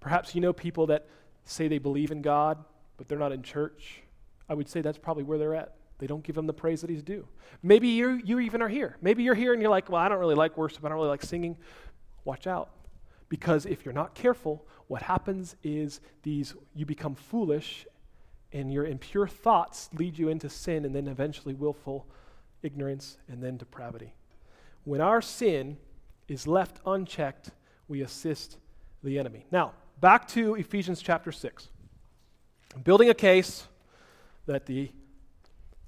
Perhaps 0.00 0.34
you 0.34 0.40
know 0.40 0.52
people 0.52 0.86
that 0.86 1.06
say 1.44 1.68
they 1.68 1.78
believe 1.78 2.10
in 2.10 2.22
God, 2.22 2.62
but 2.96 3.08
they're 3.08 3.18
not 3.18 3.32
in 3.32 3.42
church. 3.42 4.02
I 4.48 4.54
would 4.54 4.68
say 4.68 4.80
that's 4.80 4.98
probably 4.98 5.24
where 5.24 5.38
they're 5.38 5.54
at. 5.54 5.74
They 5.98 6.06
don't 6.06 6.22
give 6.22 6.36
him 6.36 6.46
the 6.46 6.52
praise 6.52 6.80
that 6.80 6.90
he's 6.90 7.02
due. 7.02 7.26
Maybe 7.62 7.88
you 7.88 8.20
you 8.24 8.38
even 8.38 8.62
are 8.62 8.68
here. 8.68 8.96
Maybe 9.00 9.22
you're 9.24 9.34
here 9.34 9.52
and 9.52 9.60
you're 9.60 9.70
like, 9.70 9.90
well, 9.90 10.00
I 10.00 10.08
don't 10.08 10.18
really 10.18 10.36
like 10.36 10.56
worship. 10.56 10.84
I 10.84 10.88
don't 10.88 10.96
really 10.96 11.08
like 11.08 11.22
singing. 11.22 11.56
Watch 12.24 12.46
out. 12.46 12.70
Because 13.28 13.66
if 13.66 13.84
you're 13.84 13.94
not 13.94 14.14
careful, 14.14 14.64
what 14.86 15.02
happens 15.02 15.56
is 15.62 16.00
these 16.22 16.54
you 16.74 16.86
become 16.86 17.14
foolish 17.14 17.86
and 18.52 18.72
your 18.72 18.86
impure 18.86 19.26
thoughts 19.26 19.90
lead 19.92 20.18
you 20.18 20.28
into 20.28 20.48
sin 20.48 20.84
and 20.84 20.94
then 20.94 21.08
eventually 21.08 21.52
willful 21.52 22.06
ignorance 22.62 23.18
and 23.28 23.42
then 23.42 23.56
depravity. 23.56 24.14
When 24.84 25.00
our 25.00 25.20
sin 25.20 25.76
is 26.28 26.46
left 26.46 26.80
unchecked, 26.86 27.50
we 27.88 28.02
assist 28.02 28.58
the 29.02 29.18
enemy. 29.18 29.46
Now, 29.50 29.72
back 30.00 30.28
to 30.28 30.54
Ephesians 30.54 31.02
chapter 31.02 31.32
6. 31.32 31.68
I'm 32.74 32.82
building 32.82 33.10
a 33.10 33.14
case 33.14 33.66
that 34.46 34.66
the 34.66 34.92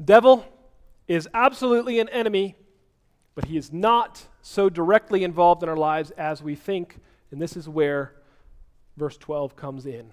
devil 0.04 0.44
is 1.06 1.28
absolutely 1.32 2.00
an 2.00 2.08
enemy, 2.08 2.56
but 3.34 3.44
he 3.44 3.56
is 3.56 3.72
not 3.72 4.26
so 4.42 4.68
directly 4.68 5.22
involved 5.22 5.62
in 5.62 5.68
our 5.68 5.76
lives 5.76 6.10
as 6.12 6.42
we 6.42 6.56
think, 6.56 6.98
and 7.30 7.40
this 7.40 7.56
is 7.56 7.68
where 7.68 8.14
verse 8.96 9.16
12 9.16 9.54
comes 9.54 9.86
in. 9.86 10.10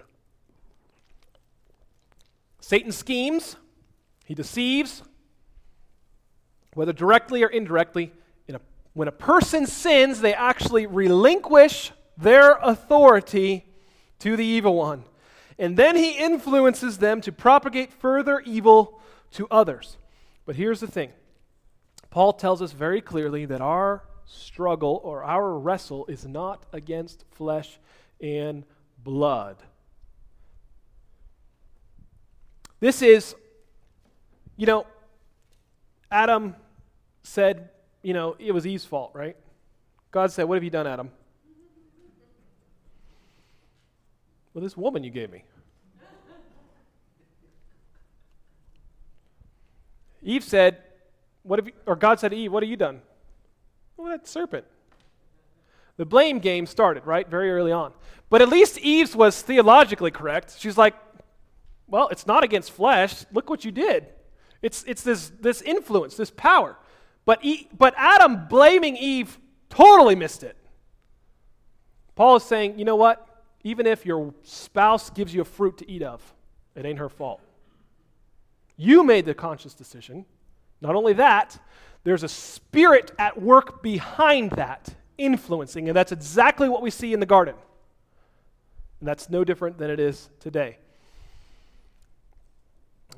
Satan 2.60 2.92
schemes, 2.92 3.56
he 4.24 4.34
deceives, 4.34 5.02
whether 6.74 6.92
directly 6.92 7.42
or 7.42 7.48
indirectly. 7.48 8.12
A, 8.48 8.60
when 8.92 9.08
a 9.08 9.12
person 9.12 9.66
sins, 9.66 10.20
they 10.20 10.34
actually 10.34 10.86
relinquish 10.86 11.92
their 12.16 12.52
authority 12.62 13.67
to 14.20 14.36
the 14.36 14.44
evil 14.44 14.74
one. 14.74 15.04
And 15.58 15.76
then 15.76 15.96
he 15.96 16.12
influences 16.12 16.98
them 16.98 17.20
to 17.22 17.32
propagate 17.32 17.92
further 17.92 18.40
evil 18.40 19.00
to 19.32 19.46
others. 19.50 19.96
But 20.46 20.56
here's 20.56 20.80
the 20.80 20.86
thing 20.86 21.12
Paul 22.10 22.32
tells 22.32 22.62
us 22.62 22.72
very 22.72 23.00
clearly 23.00 23.44
that 23.46 23.60
our 23.60 24.04
struggle 24.24 25.00
or 25.04 25.24
our 25.24 25.58
wrestle 25.58 26.06
is 26.06 26.26
not 26.26 26.64
against 26.72 27.24
flesh 27.30 27.78
and 28.20 28.64
blood. 29.02 29.56
This 32.80 33.02
is, 33.02 33.34
you 34.56 34.66
know, 34.66 34.86
Adam 36.10 36.54
said, 37.22 37.70
you 38.02 38.14
know, 38.14 38.36
it 38.38 38.52
was 38.52 38.66
Eve's 38.66 38.84
fault, 38.84 39.10
right? 39.14 39.36
God 40.10 40.30
said, 40.30 40.44
What 40.44 40.54
have 40.54 40.64
you 40.64 40.70
done, 40.70 40.86
Adam? 40.86 41.10
This 44.60 44.76
woman 44.76 45.04
you 45.04 45.10
gave 45.10 45.30
me. 45.30 45.44
Eve 50.22 50.44
said, 50.44 50.78
What 51.42 51.58
have 51.58 51.66
you, 51.66 51.72
or 51.86 51.96
God 51.96 52.20
said 52.20 52.30
to 52.30 52.36
Eve, 52.36 52.52
What 52.52 52.62
have 52.62 52.70
you 52.70 52.76
done? 52.76 53.00
Well, 53.96 54.10
that 54.10 54.26
serpent. 54.26 54.64
The 55.96 56.06
blame 56.06 56.38
game 56.38 56.66
started, 56.66 57.06
right? 57.06 57.28
Very 57.28 57.50
early 57.50 57.72
on. 57.72 57.92
But 58.30 58.42
at 58.42 58.48
least 58.48 58.78
Eve's 58.78 59.16
was 59.16 59.40
theologically 59.42 60.10
correct. 60.10 60.56
She's 60.58 60.76
like, 60.76 60.94
Well, 61.86 62.08
it's 62.08 62.26
not 62.26 62.44
against 62.44 62.72
flesh. 62.72 63.24
Look 63.32 63.50
what 63.50 63.64
you 63.64 63.70
did. 63.70 64.06
It's, 64.62 64.84
it's 64.86 65.02
this, 65.02 65.30
this 65.40 65.62
influence, 65.62 66.16
this 66.16 66.30
power. 66.30 66.76
But, 67.24 67.44
e- 67.44 67.68
but 67.76 67.94
Adam 67.96 68.48
blaming 68.48 68.96
Eve 68.96 69.38
totally 69.68 70.14
missed 70.14 70.42
it. 70.42 70.56
Paul 72.14 72.36
is 72.36 72.42
saying, 72.42 72.78
you 72.78 72.84
know 72.84 72.96
what? 72.96 73.27
Even 73.64 73.86
if 73.86 74.06
your 74.06 74.32
spouse 74.42 75.10
gives 75.10 75.34
you 75.34 75.40
a 75.40 75.44
fruit 75.44 75.78
to 75.78 75.90
eat 75.90 76.02
of, 76.02 76.22
it 76.74 76.86
ain't 76.86 76.98
her 76.98 77.08
fault. 77.08 77.40
You 78.76 79.02
made 79.02 79.26
the 79.26 79.34
conscious 79.34 79.74
decision. 79.74 80.24
Not 80.80 80.94
only 80.94 81.12
that, 81.14 81.58
there's 82.04 82.22
a 82.22 82.28
spirit 82.28 83.10
at 83.18 83.40
work 83.40 83.82
behind 83.82 84.52
that, 84.52 84.94
influencing, 85.18 85.88
and 85.88 85.96
that's 85.96 86.12
exactly 86.12 86.68
what 86.68 86.82
we 86.82 86.90
see 86.90 87.12
in 87.12 87.20
the 87.20 87.26
garden. 87.26 87.56
And 89.00 89.08
that's 89.08 89.28
no 89.28 89.44
different 89.44 89.78
than 89.78 89.90
it 89.90 89.98
is 89.98 90.30
today. 90.38 90.78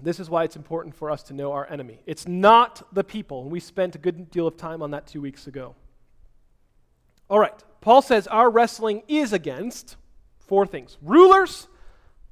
This 0.03 0.19
is 0.19 0.31
why 0.31 0.45
it's 0.45 0.57
important 0.57 0.95
for 0.95 1.11
us 1.11 1.23
to 1.25 1.35
know 1.35 1.53
our 1.53 1.71
enemy. 1.71 2.01
It's 2.07 2.27
not 2.27 2.83
the 2.95 3.05
people, 3.05 3.43
and 3.43 3.51
we 3.51 3.61
spent 3.61 3.95
a 3.95 3.99
good 3.99 4.31
deal 4.31 4.47
of 4.47 4.57
time 4.57 4.81
on 4.81 4.93
that 4.93 5.07
two 5.07 5.21
weeks 5.21 5.47
ago. 5.47 5.75
All 7.29 7.39
right, 7.39 7.63
Paul 7.81 8.01
says 8.01 8.27
our 8.27 8.51
wrestling 8.51 9.03
is 9.09 9.33
against 9.33 9.97
four 10.51 10.67
things 10.67 10.99
rulers, 11.01 11.69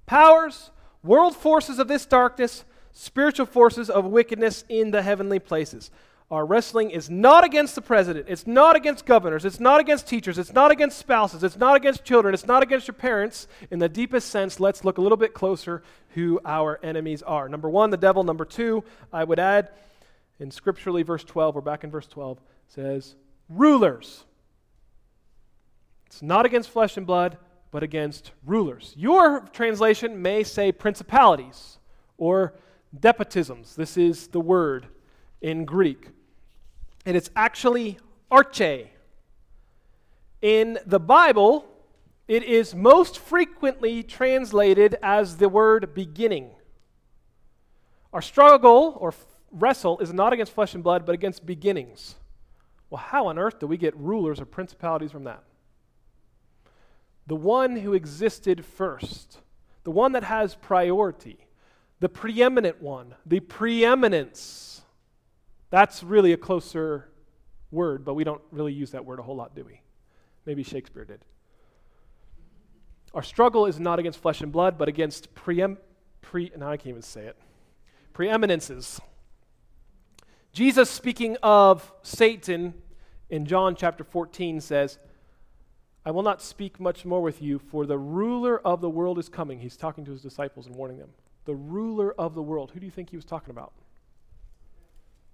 powers, 0.05 0.73
world 1.05 1.37
forces 1.37 1.79
of 1.79 1.87
this 1.87 2.05
darkness, 2.05 2.65
spiritual 2.93 3.47
forces 3.47 3.89
of 3.89 4.05
wickedness 4.07 4.65
in 4.69 4.91
the 4.91 5.03
heavenly 5.03 5.39
places. 5.39 5.93
Our 6.29 6.45
wrestling 6.45 6.91
is 6.91 7.09
not 7.09 7.45
against 7.45 7.77
the 7.77 7.81
president. 7.81 8.27
It's 8.29 8.45
not 8.45 8.75
against 8.75 9.07
governors. 9.07 9.45
It's 9.45 9.61
not 9.61 9.81
against 9.81 10.09
teachers. 10.09 10.37
It's 10.37 10.53
not 10.53 10.73
against 10.73 10.99
spouses. 10.99 11.45
It's 11.45 11.57
not 11.57 11.77
against 11.77 12.05
children. 12.05 12.35
It's 12.35 12.45
not 12.45 12.65
against 12.65 12.89
your 12.89 12.97
parents. 12.97 13.47
In 13.71 13.79
the 13.79 13.89
deepest 13.89 14.29
sense, 14.29 14.59
let's 14.59 14.85
look 14.85 14.99
a 14.99 15.01
little 15.01 15.17
bit 15.17 15.33
closer 15.33 15.85
who 16.11 16.41
our 16.45 16.81
enemies 16.83 17.23
are. 17.23 17.49
Number 17.49 17.71
one, 17.71 17.91
the 17.91 17.97
devil. 17.97 18.25
Number 18.25 18.45
two, 18.45 18.83
I 19.13 19.23
would 19.23 19.39
add, 19.39 19.71
in 20.41 20.51
scripturally, 20.51 21.05
verse 21.05 21.23
12, 21.23 21.55
we're 21.55 21.61
back 21.61 21.85
in 21.85 21.91
verse 21.91 22.09
12, 22.09 22.41
says, 22.67 23.15
rulers. 23.49 24.25
It's 26.09 26.21
not 26.21 26.45
against 26.45 26.69
flesh 26.71 26.97
and 26.97 27.07
blood, 27.07 27.39
but 27.71 27.83
against 27.83 28.33
rulers. 28.45 28.95
Your 28.97 29.41
translation 29.53 30.21
may 30.23 30.43
say 30.43 30.73
principalities 30.73 31.79
or 32.17 32.55
despotisms. 32.99 33.75
This 33.75 33.97
is 33.97 34.29
the 34.29 34.41
word 34.41 34.87
in 35.41 35.65
Greek 35.65 36.09
and 37.09 37.17
it's 37.17 37.31
actually 37.35 37.99
arche. 38.31 38.89
In 40.43 40.79
the 40.85 41.01
Bible, 41.01 41.67
it 42.29 42.43
is 42.43 42.75
most 42.75 43.19
frequently 43.19 44.03
translated 44.03 44.97
as 45.03 45.39
the 45.39 45.49
word 45.49 45.95
beginning. 45.95 46.51
Our 48.13 48.21
struggle 48.21 48.99
or 49.01 49.15
wrestle 49.51 49.99
is 50.01 50.13
not 50.13 50.35
against 50.35 50.53
flesh 50.53 50.75
and 50.75 50.85
blood, 50.85 51.07
but 51.07 51.15
against 51.15 51.47
beginnings. 51.47 52.17
Well, 52.91 53.01
how 53.01 53.29
on 53.29 53.39
earth 53.39 53.59
do 53.59 53.67
we 53.67 53.79
get 53.79 53.97
rulers 53.97 54.39
or 54.39 54.45
principalities 54.45 55.11
from 55.11 55.25
that? 55.25 55.43
The 57.29 57.37
one 57.37 57.77
who 57.77 57.95
existed 57.95 58.65
first, 58.65 59.39
the 59.85 59.93
one 59.93 60.13
that 60.13 60.25
has 60.25 60.57
priority, 60.57 61.47
the 62.01 62.09
preeminent 62.09 62.83
one, 62.83 63.15
the 63.25 63.39
preeminence 63.39 64.69
that's 65.71 66.03
really 66.03 66.33
a 66.33 66.37
closer 66.37 67.09
word, 67.71 68.05
but 68.05 68.15
we 68.15 68.25
don't 68.25 68.41
really 68.51 68.73
use 68.73 68.93
that 68.93 69.05
word 69.05 69.19
a 69.19 69.23
whole 69.23 69.37
lot, 69.37 69.55
do 69.55 69.65
we? 69.65 69.81
Maybe 70.47 70.63
Shakespeare 70.63 71.05
did. 71.05 71.25
Our 73.15 73.23
struggle 73.23 73.67
is 73.67 73.79
not 73.79 73.99
against 73.99 74.19
flesh 74.19 74.41
and 74.41 74.51
blood, 74.51 74.79
but 74.79 74.89
against 74.89 75.35
preem, 75.35 75.77
pre, 76.23 76.51
now 76.57 76.71
I 76.71 76.77
can't 76.77 76.89
even 76.89 77.03
say 77.03 77.27
it, 77.27 77.37
preeminences. 78.13 79.01
Jesus, 80.53 80.89
speaking 80.91 81.37
of 81.43 81.93
Satan 82.03 82.75
in 83.29 83.45
John 83.45 83.75
chapter 83.77 84.05
14, 84.05 84.61
says, 84.61 84.99
I 86.09 86.11
will 86.11 86.23
not 86.23 86.41
speak 86.41 86.81
much 86.81 87.05
more 87.05 87.21
with 87.21 87.43
you, 87.43 87.59
for 87.59 87.85
the 87.85 87.99
ruler 87.99 88.67
of 88.67 88.81
the 88.81 88.89
world 88.89 89.19
is 89.19 89.29
coming. 89.29 89.61
He's 89.61 89.77
talking 89.77 90.07
to 90.07 90.11
his 90.11 90.23
disciples 90.23 90.67
and 90.67 90.75
warning 90.75 90.97
them. 90.97 91.11
The 91.45 91.55
ruler 91.55 92.15
of 92.19 92.35
the 92.35 92.41
world. 92.41 92.71
Who 92.71 92.81
do 92.81 92.87
you 92.87 92.91
think 92.91 93.11
he 93.11 93.17
was 93.17 93.27
talking 93.27 93.51
about? 93.51 93.75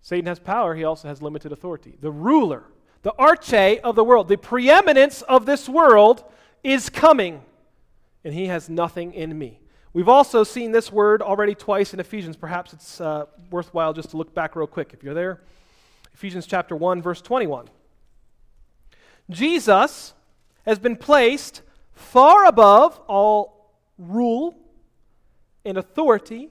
Satan 0.03 0.27
has 0.27 0.41
power, 0.41 0.75
he 0.75 0.83
also 0.83 1.07
has 1.07 1.23
limited 1.23 1.53
authority. 1.53 1.95
The 2.01 2.11
ruler, 2.11 2.65
the 3.03 3.13
arche 3.13 3.79
of 3.83 3.95
the 3.95 4.03
world, 4.03 4.27
the 4.27 4.37
preeminence 4.37 5.23
of 5.23 5.47
this 5.47 5.69
world 5.69 6.25
is 6.65 6.91
coming, 6.91 7.43
and 8.25 8.35
he 8.35 8.47
has 8.47 8.69
nothing 8.69 9.15
in 9.15 9.39
me. 9.39 9.61
We've 9.93 10.09
also 10.09 10.43
seen 10.43 10.73
this 10.73 10.91
word 10.91 11.23
already 11.23 11.55
twice 11.55 11.95
in 11.95 12.01
Ephesians. 12.01 12.37
Perhaps 12.37 12.73
it's 12.73 13.01
uh, 13.01 13.27
worthwhile 13.49 13.93
just 13.93 14.11
to 14.11 14.17
look 14.17 14.35
back 14.35 14.57
real 14.57 14.67
quick 14.67 14.91
if 14.93 15.05
you're 15.05 15.15
there. 15.15 15.41
Ephesians 16.15 16.49
chapter 16.49 16.75
1, 16.75 17.01
verse 17.01 17.23
21. 17.23 17.69
Jesus 19.31 20.15
has 20.65 20.79
been 20.79 20.97
placed 20.97 21.63
far 21.93 22.47
above 22.47 22.99
all 23.07 23.75
rule 23.99 24.55
and 25.65 25.79
authority 25.79 26.51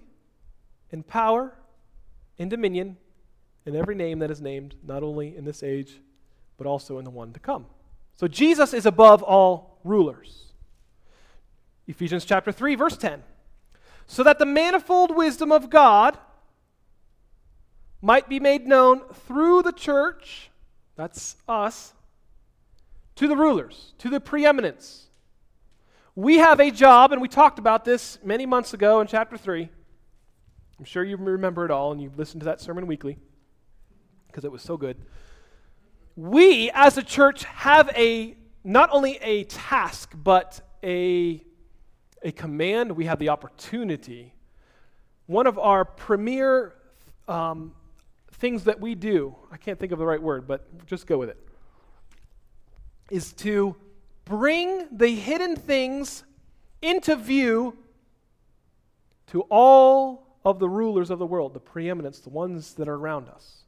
and 0.92 1.06
power 1.06 1.54
and 2.40 2.50
dominion 2.50 2.98
in 3.66 3.76
every 3.76 3.96
name 3.96 4.20
that 4.20 4.32
is 4.32 4.42
named, 4.42 4.76
not 4.86 5.04
only 5.04 5.36
in 5.36 5.46
this 5.46 5.64
age, 5.64 6.00
but 6.58 6.68
also 6.68 6.98
in 6.98 7.06
the 7.06 7.10
one 7.10 7.34
to 7.34 7.40
come. 7.40 7.66
So 8.16 8.28
Jesus 8.28 8.74
is 8.74 8.86
above 8.86 9.24
all 9.24 9.80
rulers. 9.84 10.54
Ephesians 11.88 12.26
chapter 12.26 12.52
3, 12.52 12.76
verse 12.76 12.98
10. 12.98 13.24
So 14.08 14.24
that 14.24 14.40
the 14.40 14.46
manifold 14.46 15.16
wisdom 15.16 15.52
of 15.52 15.70
God 15.70 16.18
might 18.02 18.28
be 18.28 18.40
made 18.40 18.68
known 18.68 19.02
through 19.14 19.64
the 19.64 19.72
church, 19.72 20.52
that's 20.96 21.38
us, 21.48 21.94
to 23.16 23.28
the 23.28 23.36
rulers, 23.36 23.94
to 24.00 24.10
the 24.10 24.20
preeminence. 24.20 25.08
We 26.16 26.38
have 26.38 26.60
a 26.60 26.72
job, 26.72 27.12
and 27.12 27.22
we 27.22 27.28
talked 27.28 27.60
about 27.60 27.86
this 27.86 28.20
many 28.24 28.46
months 28.46 28.74
ago 28.74 29.02
in 29.02 29.08
chapter 29.08 29.38
3. 29.38 29.70
I'm 30.80 30.86
sure 30.86 31.04
you 31.04 31.18
remember 31.18 31.66
it 31.66 31.72
all, 31.72 31.92
and 31.92 32.02
you've 32.02 32.18
listened 32.18 32.42
to 32.42 32.46
that 32.46 32.62
sermon 32.62 32.88
weekly 32.88 33.18
because 34.28 34.44
it 34.44 34.52
was 34.52 34.62
so 34.62 34.78
good. 34.78 34.98
We 36.16 36.70
as 36.74 36.98
a 36.98 37.04
church 37.04 37.44
have 37.46 37.90
a 37.96 38.36
not 38.64 38.90
only 38.92 39.18
a 39.18 39.44
task 39.46 40.14
but 40.16 40.62
a 40.84 41.44
a 42.24 42.32
command. 42.32 42.94
We 42.94 43.06
have 43.06 43.20
the 43.20 43.30
opportunity. 43.30 44.34
One 45.26 45.48
of 45.48 45.60
our 45.60 45.86
premier 45.86 46.74
um, 47.28 47.74
things 48.32 48.64
that 48.66 48.80
we 48.80 48.96
do, 48.96 49.36
I 49.52 49.58
can't 49.58 49.80
think 49.80 49.92
of 49.92 50.00
the 50.00 50.06
right 50.06 50.22
word, 50.22 50.48
but 50.48 50.86
just 50.86 51.06
go 51.06 51.18
with 51.18 51.30
it, 51.30 51.38
is 53.14 53.32
to 53.32 53.76
bring 54.26 54.88
the 54.92 55.10
hidden 55.10 55.56
things 55.56 56.24
into 56.82 57.16
view 57.16 57.78
to 59.28 59.42
all 59.52 60.36
of 60.44 60.58
the 60.58 60.68
rulers 60.68 61.12
of 61.12 61.20
the 61.20 61.26
world, 61.26 61.54
the 61.54 61.60
preeminence, 61.60 62.20
the 62.20 62.32
ones 62.32 62.74
that 62.74 62.88
are 62.88 62.96
around 62.96 63.30
us 63.30 63.60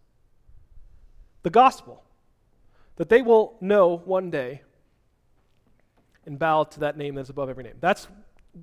the 1.43 1.51
gospel, 1.51 2.01
that 2.95 3.07
they 3.07 3.21
will 3.21 3.55
know 3.61 3.97
one 3.97 4.31
day 4.31 4.63
and 6.25 6.39
bow 6.39 6.63
to 6.63 6.79
that 6.79 6.97
name 6.97 7.13
that's 7.13 7.29
above 7.29 7.51
every 7.51 7.63
name. 7.63 7.75
That's 7.79 8.07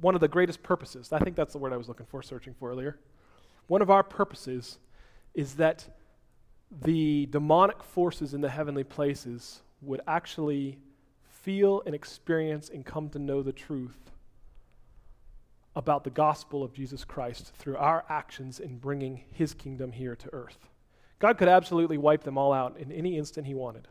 one 0.00 0.16
of 0.16 0.20
the 0.20 0.26
greatest 0.26 0.64
purposes. 0.64 1.12
I 1.12 1.20
think 1.20 1.36
that's 1.36 1.52
the 1.52 1.60
word 1.60 1.72
I 1.72 1.76
was 1.76 1.86
looking 1.86 2.06
for, 2.06 2.22
searching 2.22 2.54
for 2.58 2.70
earlier. 2.70 2.98
One 3.68 3.82
of 3.82 3.88
our 3.88 4.02
purposes 4.02 4.78
is 5.32 5.54
that 5.54 5.86
the 6.82 7.26
demonic 7.26 7.84
forces 7.84 8.34
in 8.34 8.40
the 8.40 8.48
heavenly 8.48 8.82
places 8.82 9.60
would 9.82 10.00
actually 10.06 10.78
feel 11.22 11.82
and 11.84 11.94
experience 11.94 12.70
and 12.70 12.86
come 12.86 13.08
to 13.10 13.18
know 13.18 13.42
the 13.42 13.52
truth 13.52 14.12
about 15.74 16.04
the 16.04 16.10
gospel 16.10 16.62
of 16.62 16.72
Jesus 16.72 17.04
Christ 17.04 17.52
through 17.56 17.76
our 17.76 18.04
actions 18.08 18.60
in 18.60 18.78
bringing 18.78 19.24
his 19.32 19.54
kingdom 19.54 19.92
here 19.92 20.14
to 20.14 20.32
earth. 20.32 20.68
God 21.18 21.38
could 21.38 21.48
absolutely 21.48 21.98
wipe 21.98 22.24
them 22.24 22.36
all 22.36 22.52
out 22.52 22.76
in 22.78 22.92
any 22.92 23.16
instant 23.16 23.46
he 23.46 23.54
wanted. 23.54 23.88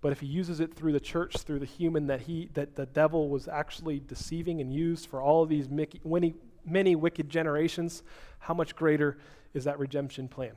But 0.00 0.12
if 0.12 0.20
he 0.20 0.26
uses 0.26 0.60
it 0.60 0.74
through 0.74 0.92
the 0.92 1.00
church, 1.00 1.38
through 1.38 1.60
the 1.60 1.66
human 1.66 2.06
that 2.08 2.22
he 2.22 2.50
that 2.54 2.76
the 2.76 2.86
devil 2.86 3.28
was 3.28 3.48
actually 3.48 4.00
deceiving 4.00 4.60
and 4.60 4.72
used 4.72 5.06
for 5.06 5.22
all 5.22 5.42
of 5.42 5.48
these 5.48 5.68
many, 5.68 6.34
many 6.64 6.96
wicked 6.96 7.28
generations, 7.28 8.02
how 8.38 8.54
much 8.54 8.76
greater 8.76 9.18
is 9.54 9.64
that 9.64 9.78
redemption 9.78 10.28
plan? 10.28 10.52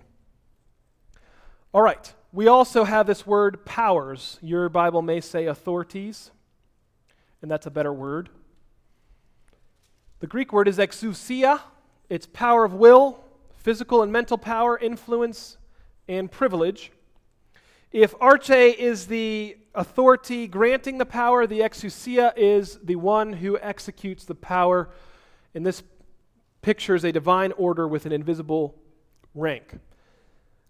All 1.71 1.81
right. 1.83 2.13
We 2.31 2.47
also 2.47 2.83
have 2.83 3.07
this 3.07 3.25
word 3.25 3.65
powers. 3.65 4.37
Your 4.41 4.69
Bible 4.69 5.01
may 5.01 5.21
say 5.21 5.45
authorities, 5.45 6.31
and 7.41 7.49
that's 7.49 7.65
a 7.65 7.71
better 7.71 7.93
word. 7.93 8.29
The 10.19 10.27
Greek 10.27 10.53
word 10.53 10.67
is 10.67 10.77
exousia. 10.77 11.61
It's 12.09 12.25
power 12.25 12.63
of 12.63 12.73
will, 12.73 13.23
physical 13.55 14.03
and 14.03 14.11
mental 14.11 14.37
power, 14.37 14.77
influence, 14.77 15.57
and 16.07 16.31
privilege. 16.31 16.91
If 17.91 18.15
arche 18.19 18.75
is 18.75 19.07
the 19.07 19.57
authority 19.73 20.47
granting 20.47 20.97
the 20.97 21.05
power, 21.05 21.47
the 21.47 21.61
exousia 21.61 22.33
is 22.35 22.79
the 22.83 22.95
one 22.95 23.33
who 23.33 23.57
executes 23.59 24.25
the 24.25 24.35
power. 24.35 24.89
And 25.55 25.65
this 25.65 25.81
pictures 26.61 27.03
a 27.03 27.11
divine 27.11 27.53
order 27.53 27.87
with 27.87 28.05
an 28.05 28.11
invisible 28.11 28.75
rank. 29.33 29.79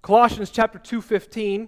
Colossians 0.02 0.50
chapter 0.50 0.80
2:15 0.80 1.68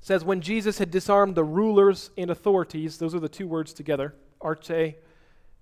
says 0.00 0.24
when 0.24 0.40
Jesus 0.40 0.78
had 0.78 0.90
disarmed 0.90 1.34
the 1.34 1.44
rulers 1.44 2.10
and 2.16 2.30
authorities, 2.30 2.98
those 2.98 3.14
are 3.14 3.20
the 3.20 3.28
two 3.28 3.46
words 3.46 3.72
together, 3.72 4.14
arche 4.40 4.96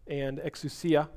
and 0.07 0.39
exousia. 0.39 1.09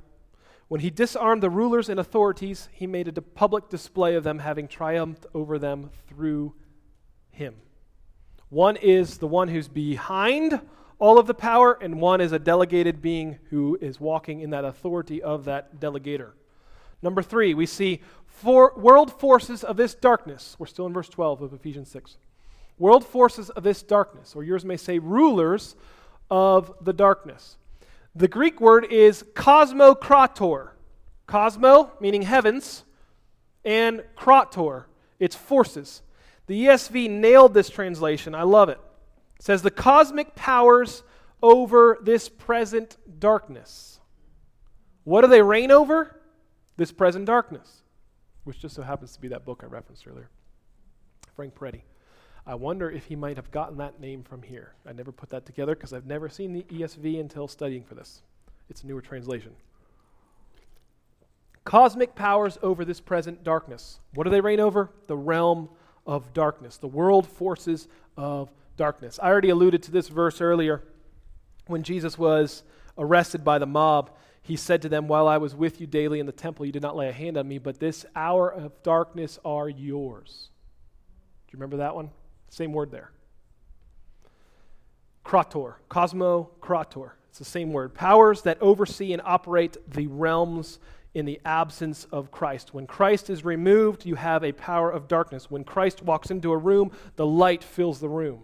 When 0.67 0.81
he 0.81 0.89
disarmed 0.89 1.43
the 1.43 1.49
rulers 1.49 1.87
and 1.87 1.99
authorities, 1.99 2.67
he 2.71 2.87
made 2.87 3.07
a 3.07 3.21
public 3.21 3.69
display 3.69 4.15
of 4.15 4.23
them, 4.23 4.39
having 4.39 4.67
triumphed 4.67 5.25
over 5.33 5.59
them 5.59 5.91
through 6.07 6.55
him. 7.31 7.55
One 8.49 8.75
is 8.77 9.19
the 9.19 9.27
one 9.27 9.49
who's 9.49 9.67
behind 9.67 10.61
all 10.99 11.19
of 11.19 11.27
the 11.27 11.33
power, 11.33 11.77
and 11.81 12.01
one 12.01 12.21
is 12.21 12.31
a 12.31 12.39
delegated 12.39 13.01
being 13.01 13.39
who 13.49 13.77
is 13.81 13.99
walking 13.99 14.39
in 14.39 14.49
that 14.51 14.65
authority 14.65 15.21
of 15.21 15.45
that 15.45 15.79
delegator. 15.79 16.31
Number 17.03 17.21
three, 17.21 17.53
we 17.53 17.65
see 17.65 18.01
four 18.25 18.73
world 18.77 19.11
forces 19.19 19.63
of 19.63 19.77
this 19.77 19.93
darkness. 19.93 20.55
We're 20.57 20.65
still 20.65 20.87
in 20.87 20.93
verse 20.93 21.09
12 21.09 21.41
of 21.41 21.53
Ephesians 21.53 21.89
6. 21.89 22.17
World 22.79 23.05
forces 23.05 23.49
of 23.51 23.63
this 23.63 23.83
darkness, 23.83 24.35
or 24.35 24.43
yours 24.43 24.65
may 24.65 24.77
say 24.77 24.97
rulers 24.99 25.75
of 26.31 26.73
the 26.81 26.93
darkness. 26.93 27.57
The 28.15 28.27
Greek 28.27 28.59
word 28.61 28.85
is 28.85 29.23
cosmokrator. 29.33 30.69
Cosmo, 31.27 31.91
meaning 31.99 32.23
heavens, 32.23 32.83
and 33.65 34.03
krator, 34.17 34.85
it's 35.19 35.35
forces. 35.35 36.01
The 36.47 36.65
ESV 36.65 37.09
nailed 37.09 37.53
this 37.53 37.69
translation. 37.69 38.35
I 38.35 38.43
love 38.43 38.69
it. 38.69 38.79
It 39.39 39.43
says, 39.43 39.61
The 39.61 39.71
cosmic 39.71 40.35
powers 40.35 41.03
over 41.41 41.99
this 42.01 42.29
present 42.29 42.97
darkness. 43.19 43.99
What 45.03 45.21
do 45.21 45.27
they 45.27 45.41
reign 45.41 45.71
over? 45.71 46.19
This 46.77 46.91
present 46.91 47.25
darkness, 47.25 47.83
which 48.43 48.59
just 48.59 48.75
so 48.75 48.81
happens 48.81 49.13
to 49.13 49.21
be 49.21 49.27
that 49.29 49.45
book 49.45 49.61
I 49.63 49.67
referenced 49.67 50.07
earlier. 50.07 50.29
Frank 51.35 51.55
Peretti. 51.55 51.81
I 52.45 52.55
wonder 52.55 52.91
if 52.91 53.05
he 53.05 53.15
might 53.15 53.37
have 53.37 53.51
gotten 53.51 53.77
that 53.77 53.99
name 53.99 54.23
from 54.23 54.41
here. 54.41 54.73
I 54.85 54.91
never 54.91 55.11
put 55.11 55.29
that 55.29 55.45
together 55.45 55.75
because 55.75 55.93
I've 55.93 56.05
never 56.05 56.27
seen 56.27 56.51
the 56.51 56.63
ESV 56.63 57.19
until 57.19 57.47
studying 57.47 57.83
for 57.83 57.95
this. 57.95 58.21
It's 58.69 58.83
a 58.83 58.87
newer 58.87 59.01
translation. 59.01 59.53
Cosmic 61.63 62.15
powers 62.15 62.57
over 62.61 62.83
this 62.83 62.99
present 62.99 63.43
darkness. 63.43 63.99
What 64.13 64.25
do 64.25 64.29
they 64.29 64.41
reign 64.41 64.59
over? 64.59 64.89
The 65.07 65.15
realm 65.15 65.69
of 66.05 66.33
darkness, 66.33 66.77
the 66.77 66.87
world 66.87 67.25
forces 67.25 67.87
of 68.17 68.51
darkness. 68.75 69.19
I 69.23 69.29
already 69.29 69.49
alluded 69.49 69.81
to 69.83 69.91
this 69.91 70.09
verse 70.09 70.41
earlier. 70.41 70.83
When 71.67 71.83
Jesus 71.83 72.17
was 72.17 72.63
arrested 72.97 73.45
by 73.45 73.57
the 73.57 73.65
mob, 73.65 74.11
he 74.43 74.57
said 74.57 74.81
to 74.81 74.89
them, 74.89 75.07
While 75.07 75.27
I 75.27 75.37
was 75.37 75.55
with 75.55 75.79
you 75.79 75.87
daily 75.87 76.19
in 76.19 76.25
the 76.25 76.33
temple, 76.33 76.65
you 76.65 76.71
did 76.71 76.81
not 76.81 76.97
lay 76.97 77.07
a 77.07 77.13
hand 77.13 77.37
on 77.37 77.47
me, 77.47 77.57
but 77.57 77.79
this 77.79 78.05
hour 78.15 78.51
of 78.51 78.83
darkness 78.83 79.39
are 79.43 79.69
yours. 79.69 80.49
Do 81.47 81.53
you 81.53 81.57
remember 81.57 81.77
that 81.77 81.95
one? 81.95 82.11
Same 82.49 82.73
word 82.73 82.91
there. 82.91 83.11
Krator, 85.25 85.75
cosmo 85.87 86.51
krator. 86.61 87.11
It's 87.29 87.39
the 87.39 87.45
same 87.45 87.71
word. 87.71 87.93
Powers 87.93 88.41
that 88.41 88.61
oversee 88.61 89.13
and 89.13 89.21
operate 89.23 89.77
the 89.89 90.07
realms 90.07 90.77
in 91.13 91.25
the 91.25 91.39
absence 91.45 92.05
of 92.11 92.29
Christ. 92.29 92.73
When 92.73 92.85
Christ 92.85 93.29
is 93.29 93.45
removed, 93.45 94.05
you 94.05 94.15
have 94.15 94.43
a 94.43 94.51
power 94.51 94.91
of 94.91 95.07
darkness. 95.07 95.49
When 95.49 95.63
Christ 95.63 96.03
walks 96.03 96.31
into 96.31 96.51
a 96.51 96.57
room, 96.57 96.91
the 97.15 97.25
light 97.25 97.63
fills 97.63 97.99
the 97.99 98.09
room. 98.09 98.41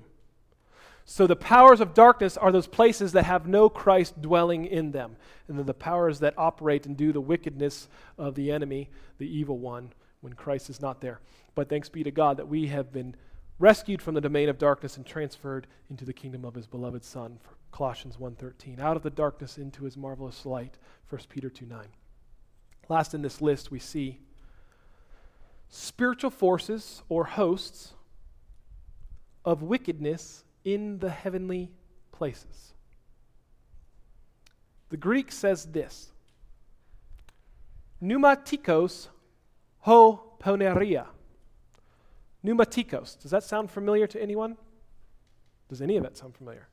So 1.11 1.25
the 1.25 1.35
powers 1.35 1.81
of 1.81 1.95
darkness 1.95 2.37
are 2.37 2.51
those 2.51 2.67
places 2.67 3.13
that 3.13 3.25
have 3.25 3.47
no 3.47 3.67
Christ 3.67 4.21
dwelling 4.21 4.65
in 4.65 4.91
them. 4.91 5.15
And 5.47 5.57
then 5.57 5.65
the 5.65 5.73
powers 5.73 6.19
that 6.19 6.35
operate 6.37 6.85
and 6.85 6.95
do 6.95 7.11
the 7.11 7.19
wickedness 7.19 7.89
of 8.19 8.35
the 8.35 8.51
enemy, 8.51 8.91
the 9.17 9.25
evil 9.25 9.57
one, 9.57 9.91
when 10.21 10.33
Christ 10.33 10.69
is 10.69 10.79
not 10.79 11.01
there. 11.01 11.19
But 11.55 11.67
thanks 11.67 11.89
be 11.89 12.03
to 12.03 12.11
God 12.11 12.37
that 12.37 12.47
we 12.47 12.67
have 12.67 12.93
been 12.93 13.15
rescued 13.57 14.03
from 14.03 14.13
the 14.13 14.21
domain 14.21 14.49
of 14.49 14.59
darkness 14.59 14.97
and 14.97 15.05
transferred 15.05 15.65
into 15.89 16.05
the 16.05 16.13
kingdom 16.13 16.45
of 16.45 16.53
his 16.53 16.67
beloved 16.67 17.03
son 17.03 17.39
colossians 17.71 18.17
1.13 18.17 18.79
out 18.79 18.95
of 18.95 19.03
the 19.03 19.09
darkness 19.09 19.57
into 19.57 19.85
his 19.85 19.97
marvelous 19.97 20.45
light 20.45 20.77
1 21.09 21.21
peter 21.29 21.49
2.9 21.49 21.83
last 22.87 23.13
in 23.13 23.21
this 23.21 23.41
list 23.41 23.69
we 23.69 23.77
see 23.77 24.19
spiritual 25.67 26.31
forces 26.31 27.03
or 27.09 27.25
hosts 27.25 27.93
of 29.45 29.61
wickedness 29.61 30.45
in 30.63 30.99
the 30.99 31.09
heavenly 31.09 31.71
places 32.11 32.73
the 34.89 34.97
greek 34.97 35.31
says 35.31 35.65
this 35.65 36.11
pneumatikos 38.01 39.07
ho 39.79 40.33
poneria 40.39 41.05
Pneumatikos. 42.45 43.19
Does 43.19 43.31
that 43.31 43.43
sound 43.43 43.69
familiar 43.69 44.07
to 44.07 44.21
anyone? 44.21 44.57
Does 45.67 45.81
any 45.81 45.97
of 45.97 46.03
that 46.03 46.17
sound 46.17 46.35
familiar? 46.35 46.67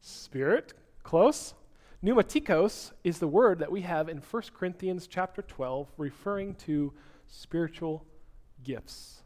Spirit. 0.00 0.74
Close. 1.02 1.54
Pneumatikos 2.02 2.92
is 3.04 3.18
the 3.18 3.28
word 3.28 3.58
that 3.58 3.70
we 3.70 3.82
have 3.82 4.08
in 4.08 4.18
1 4.18 4.42
Corinthians 4.54 5.06
chapter 5.06 5.42
12 5.42 5.92
referring 5.96 6.54
to 6.54 6.92
spiritual 7.26 8.04
gifts. 8.64 9.19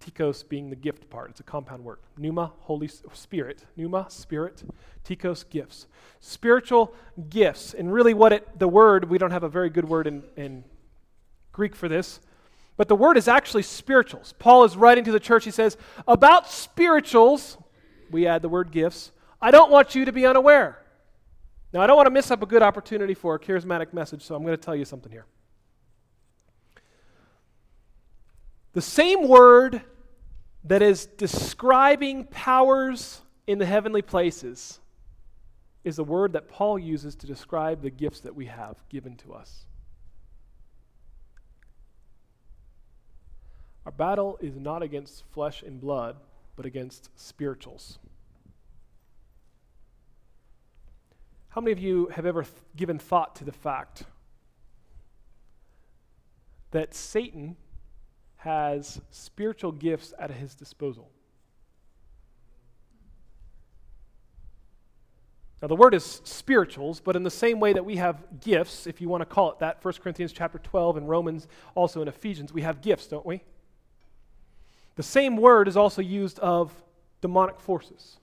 Tikos 0.00 0.48
being 0.48 0.70
the 0.70 0.76
gift 0.76 1.10
part. 1.10 1.30
It's 1.30 1.40
a 1.40 1.44
compound 1.44 1.84
word. 1.84 1.98
Pneuma, 2.16 2.52
Holy 2.60 2.88
Spirit. 2.88 3.64
Pneuma, 3.76 4.06
Spirit. 4.08 4.62
Tikos, 5.04 5.48
gifts. 5.48 5.86
Spiritual 6.20 6.94
gifts. 7.28 7.74
And 7.74 7.92
really, 7.92 8.14
what 8.14 8.32
it, 8.32 8.58
the 8.58 8.68
word, 8.68 9.10
we 9.10 9.18
don't 9.18 9.30
have 9.30 9.42
a 9.42 9.48
very 9.48 9.68
good 9.70 9.88
word 9.88 10.06
in, 10.06 10.22
in 10.36 10.64
Greek 11.52 11.74
for 11.76 11.88
this, 11.88 12.20
but 12.76 12.88
the 12.88 12.96
word 12.96 13.18
is 13.18 13.28
actually 13.28 13.62
spirituals. 13.62 14.34
Paul 14.38 14.64
is 14.64 14.76
writing 14.76 15.04
to 15.04 15.12
the 15.12 15.20
church. 15.20 15.44
He 15.44 15.50
says, 15.50 15.76
About 16.08 16.50
spirituals, 16.50 17.58
we 18.10 18.26
add 18.26 18.40
the 18.42 18.48
word 18.48 18.70
gifts, 18.70 19.12
I 19.40 19.50
don't 19.50 19.70
want 19.70 19.94
you 19.94 20.04
to 20.04 20.12
be 20.12 20.26
unaware. 20.26 20.78
Now, 21.72 21.80
I 21.80 21.86
don't 21.86 21.96
want 21.96 22.06
to 22.06 22.10
miss 22.10 22.30
up 22.30 22.42
a 22.42 22.46
good 22.46 22.62
opportunity 22.62 23.14
for 23.14 23.34
a 23.34 23.38
charismatic 23.38 23.92
message, 23.92 24.22
so 24.22 24.34
I'm 24.34 24.42
going 24.42 24.56
to 24.56 24.62
tell 24.62 24.74
you 24.74 24.84
something 24.84 25.12
here. 25.12 25.26
The 28.72 28.82
same 28.82 29.26
word 29.26 29.82
that 30.64 30.82
is 30.82 31.06
describing 31.06 32.24
powers 32.24 33.22
in 33.46 33.58
the 33.58 33.66
heavenly 33.66 34.02
places 34.02 34.78
is 35.82 35.96
the 35.96 36.04
word 36.04 36.34
that 36.34 36.48
Paul 36.48 36.78
uses 36.78 37.16
to 37.16 37.26
describe 37.26 37.82
the 37.82 37.90
gifts 37.90 38.20
that 38.20 38.34
we 38.34 38.46
have 38.46 38.76
given 38.88 39.16
to 39.18 39.32
us. 39.32 39.64
Our 43.86 43.92
battle 43.92 44.38
is 44.40 44.56
not 44.56 44.82
against 44.82 45.24
flesh 45.32 45.62
and 45.62 45.80
blood, 45.80 46.16
but 46.54 46.66
against 46.66 47.08
spirituals. 47.18 47.98
How 51.48 51.60
many 51.60 51.72
of 51.72 51.78
you 51.78 52.06
have 52.14 52.26
ever 52.26 52.42
th- 52.42 52.54
given 52.76 52.98
thought 52.98 53.34
to 53.36 53.44
the 53.44 53.52
fact 53.52 54.04
that 56.70 56.94
Satan 56.94 57.56
has 58.40 59.00
spiritual 59.10 59.70
gifts 59.70 60.14
at 60.18 60.30
his 60.30 60.54
disposal? 60.54 61.10
Now 65.60 65.68
the 65.68 65.76
word 65.76 65.92
is 65.92 66.22
spirituals, 66.24 67.00
but 67.00 67.16
in 67.16 67.22
the 67.22 67.30
same 67.30 67.60
way 67.60 67.74
that 67.74 67.84
we 67.84 67.96
have 67.96 68.40
gifts, 68.40 68.86
if 68.86 68.98
you 69.00 69.10
want 69.10 69.20
to 69.20 69.26
call 69.26 69.52
it 69.52 69.58
that, 69.58 69.84
1 69.84 69.94
Corinthians 70.02 70.32
chapter 70.32 70.58
12 70.58 70.96
and 70.96 71.08
Romans, 71.08 71.48
also 71.74 72.00
in 72.00 72.08
Ephesians, 72.08 72.50
we 72.50 72.62
have 72.62 72.80
gifts, 72.80 73.06
don't 73.06 73.26
we? 73.26 73.42
The 74.96 75.02
same 75.02 75.36
word 75.36 75.68
is 75.68 75.76
also 75.76 76.00
used 76.00 76.38
of 76.38 76.72
demonic 77.20 77.60
forces. 77.60 78.16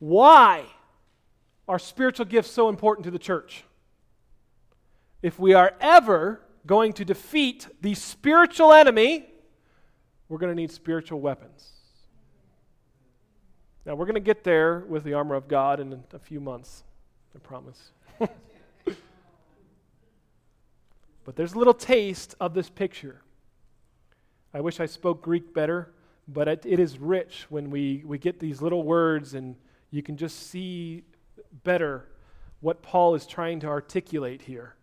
Why 0.00 0.64
are 1.68 1.78
spiritual 1.78 2.26
gifts 2.26 2.50
so 2.50 2.68
important 2.68 3.04
to 3.04 3.12
the 3.12 3.18
church? 3.18 3.62
If 5.22 5.38
we 5.38 5.54
are 5.54 5.74
ever 5.80 6.40
going 6.66 6.92
to 6.94 7.04
defeat 7.04 7.66
the 7.80 7.94
spiritual 7.94 8.72
enemy, 8.72 9.26
we're 10.28 10.38
going 10.38 10.52
to 10.52 10.56
need 10.56 10.70
spiritual 10.70 11.20
weapons. 11.20 11.68
Now, 13.86 13.94
we're 13.94 14.04
going 14.04 14.14
to 14.14 14.20
get 14.20 14.44
there 14.44 14.80
with 14.80 15.04
the 15.04 15.14
armor 15.14 15.34
of 15.34 15.48
God 15.48 15.80
in 15.80 16.04
a 16.12 16.18
few 16.18 16.38
months, 16.38 16.84
I 17.34 17.38
promise. 17.38 17.92
but 21.24 21.34
there's 21.34 21.54
a 21.54 21.58
little 21.58 21.74
taste 21.74 22.34
of 22.40 22.52
this 22.54 22.68
picture. 22.68 23.22
I 24.52 24.60
wish 24.60 24.80
I 24.80 24.86
spoke 24.86 25.22
Greek 25.22 25.54
better, 25.54 25.92
but 26.28 26.46
it, 26.46 26.66
it 26.66 26.78
is 26.78 26.98
rich 26.98 27.46
when 27.48 27.70
we, 27.70 28.02
we 28.04 28.18
get 28.18 28.38
these 28.38 28.60
little 28.60 28.82
words 28.82 29.34
and 29.34 29.56
you 29.90 30.02
can 30.02 30.16
just 30.16 30.50
see 30.50 31.04
better 31.64 32.06
what 32.60 32.82
Paul 32.82 33.14
is 33.14 33.26
trying 33.26 33.60
to 33.60 33.66
articulate 33.66 34.42
here. 34.42 34.74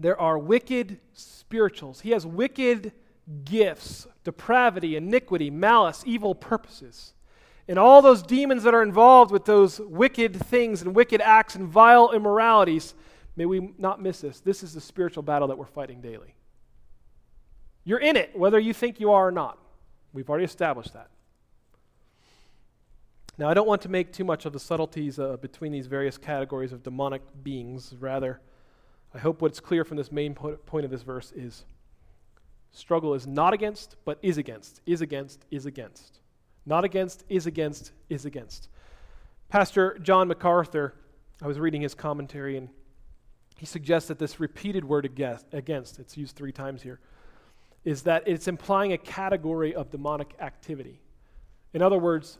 There 0.00 0.18
are 0.18 0.38
wicked 0.38 0.98
spirituals. 1.12 2.00
He 2.00 2.10
has 2.10 2.26
wicked 2.26 2.92
gifts, 3.44 4.06
depravity, 4.24 4.96
iniquity, 4.96 5.50
malice, 5.50 6.02
evil 6.06 6.34
purposes. 6.34 7.12
And 7.68 7.78
all 7.78 8.00
those 8.00 8.22
demons 8.22 8.62
that 8.62 8.74
are 8.74 8.82
involved 8.82 9.30
with 9.30 9.44
those 9.44 9.78
wicked 9.78 10.34
things 10.34 10.80
and 10.80 10.94
wicked 10.94 11.20
acts 11.20 11.54
and 11.54 11.68
vile 11.68 12.10
immoralities, 12.12 12.94
may 13.36 13.44
we 13.44 13.72
not 13.78 14.00
miss 14.02 14.22
this. 14.22 14.40
This 14.40 14.62
is 14.62 14.72
the 14.72 14.80
spiritual 14.80 15.22
battle 15.22 15.48
that 15.48 15.58
we're 15.58 15.66
fighting 15.66 16.00
daily. 16.00 16.34
You're 17.84 18.00
in 18.00 18.16
it, 18.16 18.36
whether 18.36 18.58
you 18.58 18.72
think 18.72 19.00
you 19.00 19.12
are 19.12 19.28
or 19.28 19.32
not. 19.32 19.58
We've 20.14 20.28
already 20.28 20.46
established 20.46 20.94
that. 20.94 21.10
Now, 23.36 23.48
I 23.48 23.54
don't 23.54 23.68
want 23.68 23.82
to 23.82 23.88
make 23.88 24.12
too 24.12 24.24
much 24.24 24.46
of 24.46 24.52
the 24.52 24.60
subtleties 24.60 25.18
uh, 25.18 25.36
between 25.36 25.72
these 25.72 25.86
various 25.86 26.18
categories 26.18 26.72
of 26.72 26.82
demonic 26.82 27.22
beings. 27.42 27.94
Rather, 27.98 28.40
I 29.14 29.18
hope 29.18 29.42
what's 29.42 29.60
clear 29.60 29.84
from 29.84 29.96
this 29.96 30.12
main 30.12 30.34
po- 30.34 30.56
point 30.56 30.84
of 30.84 30.90
this 30.90 31.02
verse 31.02 31.32
is 31.32 31.64
struggle 32.72 33.14
is 33.14 33.26
not 33.26 33.52
against, 33.52 33.96
but 34.04 34.18
is 34.22 34.38
against, 34.38 34.80
is 34.86 35.00
against, 35.00 35.44
is 35.50 35.66
against. 35.66 36.20
Not 36.64 36.84
against, 36.84 37.24
is 37.28 37.46
against, 37.46 37.92
is 38.08 38.24
against. 38.24 38.68
Pastor 39.48 39.98
John 39.98 40.28
MacArthur, 40.28 40.94
I 41.42 41.48
was 41.48 41.58
reading 41.58 41.82
his 41.82 41.94
commentary, 41.94 42.56
and 42.56 42.68
he 43.56 43.66
suggests 43.66 44.08
that 44.08 44.18
this 44.18 44.38
repeated 44.38 44.84
word 44.84 45.04
against, 45.52 45.98
it's 45.98 46.16
used 46.16 46.36
three 46.36 46.52
times 46.52 46.82
here, 46.82 47.00
is 47.84 48.02
that 48.02 48.22
it's 48.26 48.46
implying 48.46 48.92
a 48.92 48.98
category 48.98 49.74
of 49.74 49.90
demonic 49.90 50.34
activity. 50.38 51.00
In 51.74 51.82
other 51.82 51.98
words, 51.98 52.38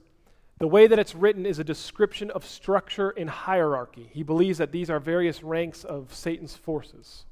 the 0.60 0.68
way 0.68 0.86
that 0.86 0.98
it's 0.98 1.14
written 1.14 1.46
is 1.46 1.58
a 1.58 1.64
description 1.64 2.30
of 2.30 2.44
structure 2.44 3.10
and 3.10 3.30
hierarchy. 3.30 4.10
He 4.12 4.22
believes 4.22 4.58
that 4.58 4.72
these 4.72 4.90
are 4.90 5.00
various 5.00 5.42
ranks 5.42 5.84
of 5.84 6.14
Satan's 6.14 6.54
forces. 6.54 7.24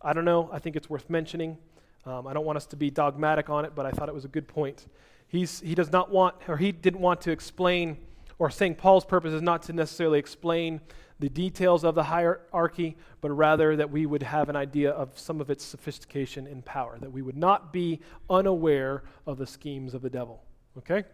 I 0.00 0.14
don't 0.14 0.24
know. 0.24 0.48
I 0.50 0.58
think 0.58 0.74
it's 0.74 0.88
worth 0.88 1.10
mentioning. 1.10 1.58
Um, 2.06 2.26
I 2.26 2.32
don't 2.32 2.46
want 2.46 2.56
us 2.56 2.64
to 2.66 2.76
be 2.76 2.90
dogmatic 2.90 3.50
on 3.50 3.66
it, 3.66 3.74
but 3.74 3.84
I 3.84 3.90
thought 3.90 4.08
it 4.08 4.14
was 4.14 4.24
a 4.24 4.28
good 4.28 4.48
point. 4.48 4.86
He's, 5.28 5.60
he 5.60 5.74
does 5.74 5.92
not 5.92 6.10
want, 6.10 6.36
or 6.48 6.56
he 6.56 6.72
didn't 6.72 7.00
want 7.00 7.20
to 7.22 7.30
explain, 7.30 7.98
or 8.38 8.48
saying 8.48 8.76
Paul's 8.76 9.04
purpose 9.04 9.34
is 9.34 9.42
not 9.42 9.62
to 9.64 9.74
necessarily 9.74 10.18
explain 10.18 10.80
the 11.18 11.28
details 11.28 11.84
of 11.84 11.94
the 11.94 12.04
hierarchy, 12.04 12.96
but 13.20 13.32
rather 13.32 13.76
that 13.76 13.90
we 13.90 14.06
would 14.06 14.22
have 14.22 14.48
an 14.48 14.56
idea 14.56 14.92
of 14.92 15.18
some 15.18 15.42
of 15.42 15.50
its 15.50 15.62
sophistication 15.62 16.46
and 16.46 16.64
power, 16.64 16.96
that 17.00 17.12
we 17.12 17.20
would 17.20 17.36
not 17.36 17.70
be 17.70 18.00
unaware 18.30 19.02
of 19.26 19.36
the 19.36 19.46
schemes 19.46 19.92
of 19.92 20.00
the 20.00 20.10
devil. 20.10 20.42
Okay? 20.78 21.04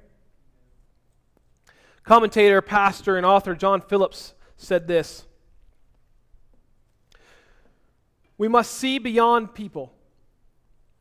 Commentator, 2.05 2.61
pastor, 2.61 3.17
and 3.17 3.25
author 3.25 3.55
John 3.55 3.81
Phillips 3.81 4.35
said 4.57 4.89
this 4.89 5.27
We 8.37 8.49
must 8.49 8.73
see 8.73 8.99
beyond 8.99 9.55
people. 9.55 9.93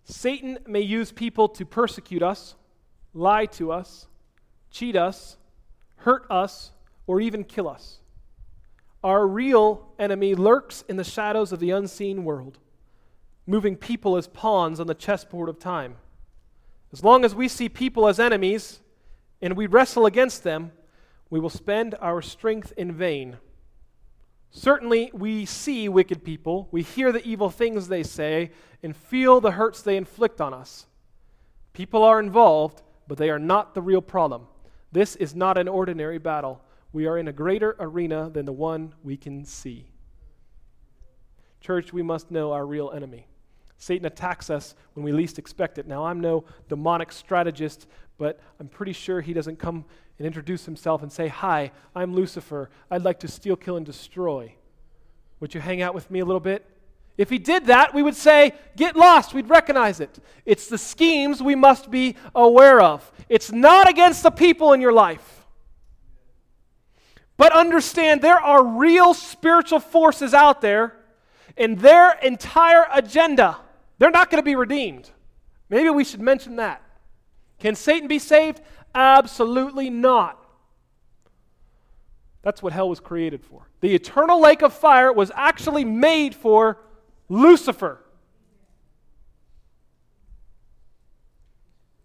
Satan 0.03 0.59
may 0.67 0.81
use 0.81 1.11
people 1.11 1.47
to 1.49 1.65
persecute 1.65 2.21
us, 2.21 2.55
lie 3.13 3.45
to 3.47 3.71
us, 3.71 4.07
cheat 4.69 4.95
us, 4.95 5.37
hurt 5.97 6.25
us, 6.29 6.71
or 7.07 7.21
even 7.21 7.43
kill 7.43 7.67
us. 7.67 7.99
Our 9.03 9.25
real 9.25 9.87
enemy 9.97 10.35
lurks 10.35 10.83
in 10.87 10.97
the 10.97 11.03
shadows 11.03 11.51
of 11.51 11.59
the 11.59 11.71
unseen 11.71 12.23
world, 12.23 12.59
moving 13.47 13.75
people 13.75 14.17
as 14.17 14.27
pawns 14.27 14.79
on 14.79 14.87
the 14.87 14.93
chessboard 14.93 15.49
of 15.49 15.59
time. 15.59 15.95
As 16.93 17.03
long 17.03 17.25
as 17.25 17.33
we 17.33 17.47
see 17.47 17.69
people 17.69 18.07
as 18.07 18.19
enemies 18.19 18.81
and 19.41 19.57
we 19.57 19.65
wrestle 19.65 20.05
against 20.05 20.43
them, 20.43 20.71
we 21.31 21.39
will 21.39 21.49
spend 21.49 21.95
our 21.99 22.21
strength 22.21 22.71
in 22.77 22.91
vain. 22.91 23.37
Certainly, 24.51 25.09
we 25.13 25.45
see 25.45 25.89
wicked 25.89 26.23
people, 26.23 26.67
we 26.71 26.83
hear 26.83 27.11
the 27.11 27.27
evil 27.27 27.49
things 27.49 27.87
they 27.87 28.03
say, 28.03 28.51
and 28.83 28.95
feel 28.95 29.41
the 29.41 29.51
hurts 29.51 29.81
they 29.81 29.97
inflict 29.97 30.39
on 30.39 30.53
us. 30.53 30.85
People 31.73 32.03
are 32.03 32.19
involved, 32.19 32.83
but 33.07 33.17
they 33.17 33.31
are 33.31 33.39
not 33.39 33.73
the 33.73 33.81
real 33.81 34.01
problem. 34.01 34.45
This 34.91 35.15
is 35.15 35.33
not 35.33 35.57
an 35.57 35.67
ordinary 35.67 36.19
battle 36.19 36.61
we 36.93 37.07
are 37.07 37.17
in 37.17 37.27
a 37.27 37.33
greater 37.33 37.75
arena 37.79 38.29
than 38.29 38.45
the 38.45 38.51
one 38.51 38.93
we 39.03 39.15
can 39.15 39.45
see. 39.45 39.87
Church, 41.61 41.93
we 41.93 42.01
must 42.01 42.31
know 42.31 42.51
our 42.51 42.65
real 42.65 42.91
enemy. 42.91 43.27
Satan 43.81 44.05
attacks 44.05 44.51
us 44.51 44.75
when 44.93 45.03
we 45.03 45.11
least 45.11 45.39
expect 45.39 45.79
it. 45.79 45.87
Now, 45.87 46.05
I'm 46.05 46.21
no 46.21 46.43
demonic 46.69 47.11
strategist, 47.11 47.87
but 48.19 48.39
I'm 48.59 48.67
pretty 48.67 48.93
sure 48.93 49.21
he 49.21 49.33
doesn't 49.33 49.57
come 49.57 49.85
and 50.19 50.27
introduce 50.27 50.65
himself 50.65 51.01
and 51.01 51.11
say, 51.11 51.29
Hi, 51.29 51.71
I'm 51.95 52.13
Lucifer. 52.13 52.69
I'd 52.91 53.01
like 53.01 53.19
to 53.21 53.27
steal, 53.27 53.55
kill, 53.55 53.77
and 53.77 53.85
destroy. 53.85 54.53
Would 55.39 55.55
you 55.55 55.61
hang 55.61 55.81
out 55.81 55.95
with 55.95 56.11
me 56.11 56.19
a 56.19 56.25
little 56.25 56.39
bit? 56.39 56.63
If 57.17 57.31
he 57.31 57.39
did 57.39 57.65
that, 57.65 57.91
we 57.91 58.03
would 58.03 58.15
say, 58.15 58.53
Get 58.75 58.95
lost. 58.95 59.33
We'd 59.33 59.49
recognize 59.49 59.99
it. 59.99 60.19
It's 60.45 60.67
the 60.67 60.77
schemes 60.77 61.41
we 61.41 61.55
must 61.55 61.89
be 61.89 62.17
aware 62.35 62.81
of. 62.81 63.11
It's 63.29 63.51
not 63.51 63.89
against 63.89 64.21
the 64.21 64.29
people 64.29 64.73
in 64.73 64.81
your 64.81 64.93
life. 64.93 65.47
But 67.35 67.51
understand 67.51 68.21
there 68.21 68.39
are 68.39 68.63
real 68.63 69.15
spiritual 69.15 69.79
forces 69.79 70.35
out 70.35 70.61
there, 70.61 70.93
and 71.57 71.79
their 71.79 72.11
entire 72.19 72.85
agenda, 72.93 73.57
they're 74.01 74.09
not 74.09 74.31
going 74.31 74.41
to 74.41 74.43
be 74.43 74.55
redeemed. 74.55 75.11
Maybe 75.69 75.87
we 75.91 76.03
should 76.03 76.21
mention 76.21 76.55
that. 76.55 76.81
Can 77.59 77.75
Satan 77.75 78.07
be 78.07 78.17
saved? 78.17 78.59
Absolutely 78.95 79.91
not. 79.91 80.43
That's 82.41 82.63
what 82.63 82.73
hell 82.73 82.89
was 82.89 82.99
created 82.99 83.43
for. 83.43 83.69
The 83.81 83.93
eternal 83.93 84.41
lake 84.41 84.63
of 84.63 84.73
fire 84.73 85.13
was 85.13 85.31
actually 85.35 85.85
made 85.85 86.33
for 86.33 86.79
Lucifer. 87.29 88.03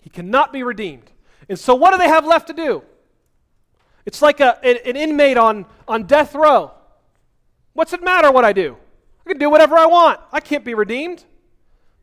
He 0.02 0.10
cannot 0.10 0.52
be 0.52 0.62
redeemed. 0.62 1.10
And 1.48 1.58
so, 1.58 1.74
what 1.74 1.92
do 1.92 1.96
they 1.96 2.08
have 2.08 2.26
left 2.26 2.48
to 2.48 2.52
do? 2.52 2.82
It's 4.04 4.20
like 4.20 4.40
a, 4.40 4.62
an 4.62 4.96
inmate 4.96 5.38
on, 5.38 5.64
on 5.88 6.02
death 6.02 6.34
row. 6.34 6.72
What's 7.72 7.94
it 7.94 8.04
matter 8.04 8.30
what 8.30 8.44
I 8.44 8.52
do? 8.52 8.76
I 9.24 9.30
can 9.30 9.38
do 9.38 9.48
whatever 9.48 9.78
I 9.78 9.86
want. 9.86 10.20
I 10.30 10.40
can't 10.40 10.62
be 10.62 10.74
redeemed. 10.74 11.24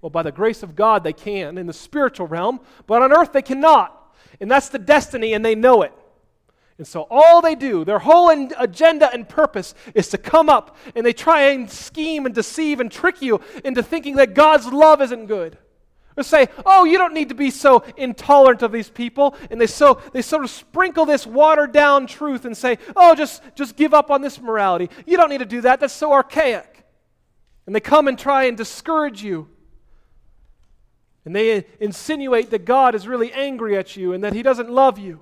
Well, 0.04 0.10
by 0.10 0.22
the 0.22 0.34
grace 0.34 0.64
of 0.64 0.76
God, 0.76 1.06
they 1.06 1.14
can 1.14 1.58
in 1.58 1.66
the 1.66 1.72
spiritual 1.72 2.28
realm, 2.28 2.60
but 2.88 3.02
on 3.02 3.14
earth, 3.14 3.32
they 3.32 3.42
cannot. 3.42 4.14
And 4.42 4.52
that's 4.52 4.68
the 4.68 4.78
destiny, 4.78 5.32
and 5.32 5.46
they 5.46 5.56
know 5.56 5.82
it. 5.82 5.94
And 6.78 6.86
so, 6.86 7.08
all 7.10 7.40
they 7.40 7.56
do, 7.56 7.86
their 7.86 8.00
whole 8.00 8.30
agenda 8.30 9.10
and 9.14 9.30
purpose 9.30 9.74
is 9.96 10.10
to 10.10 10.18
come 10.18 10.50
up 10.50 10.76
and 10.94 11.06
they 11.06 11.14
try 11.14 11.52
and 11.52 11.72
scheme 11.72 12.26
and 12.26 12.36
deceive 12.36 12.82
and 12.82 12.92
trick 12.92 13.22
you 13.22 13.40
into 13.64 13.82
thinking 13.82 14.18
that 14.18 14.34
God's 14.34 14.68
love 14.68 15.02
isn't 15.02 15.28
good. 15.28 15.58
Or 16.18 16.24
say, 16.24 16.50
oh, 16.66 16.84
you 16.84 16.98
don't 16.98 17.14
need 17.14 17.30
to 17.30 17.36
be 17.36 17.50
so 17.50 17.86
intolerant 17.96 18.62
of 18.62 18.74
these 18.74 18.90
people. 18.90 19.38
And 19.50 19.62
they, 19.62 19.68
so, 19.68 20.02
they 20.12 20.22
sort 20.22 20.44
of 20.44 20.50
sprinkle 20.50 21.06
this 21.06 21.26
watered 21.26 21.72
down 21.72 22.08
truth 22.08 22.44
and 22.44 22.58
say, 22.58 22.78
oh, 22.98 23.16
just, 23.16 23.42
just 23.56 23.78
give 23.78 23.94
up 23.94 24.12
on 24.12 24.22
this 24.22 24.42
morality. 24.42 24.90
You 25.06 25.16
don't 25.16 25.30
need 25.30 25.40
to 25.40 25.46
do 25.46 25.62
that. 25.62 25.80
That's 25.80 25.94
so 25.94 26.12
archaic. 26.12 26.84
And 27.66 27.74
they 27.74 27.80
come 27.80 28.10
and 28.10 28.20
try 28.20 28.46
and 28.46 28.58
discourage 28.58 29.24
you. 29.24 29.48
And 31.26 31.36
they 31.36 31.66
insinuate 31.80 32.50
that 32.52 32.66
God 32.66 32.96
is 32.96 33.08
really 33.08 33.32
angry 33.32 33.78
at 33.78 33.96
you 33.96 34.14
and 34.14 34.24
that 34.24 34.34
He 34.34 34.44
doesn't 34.44 34.70
love 34.70 35.00
you. 35.00 35.22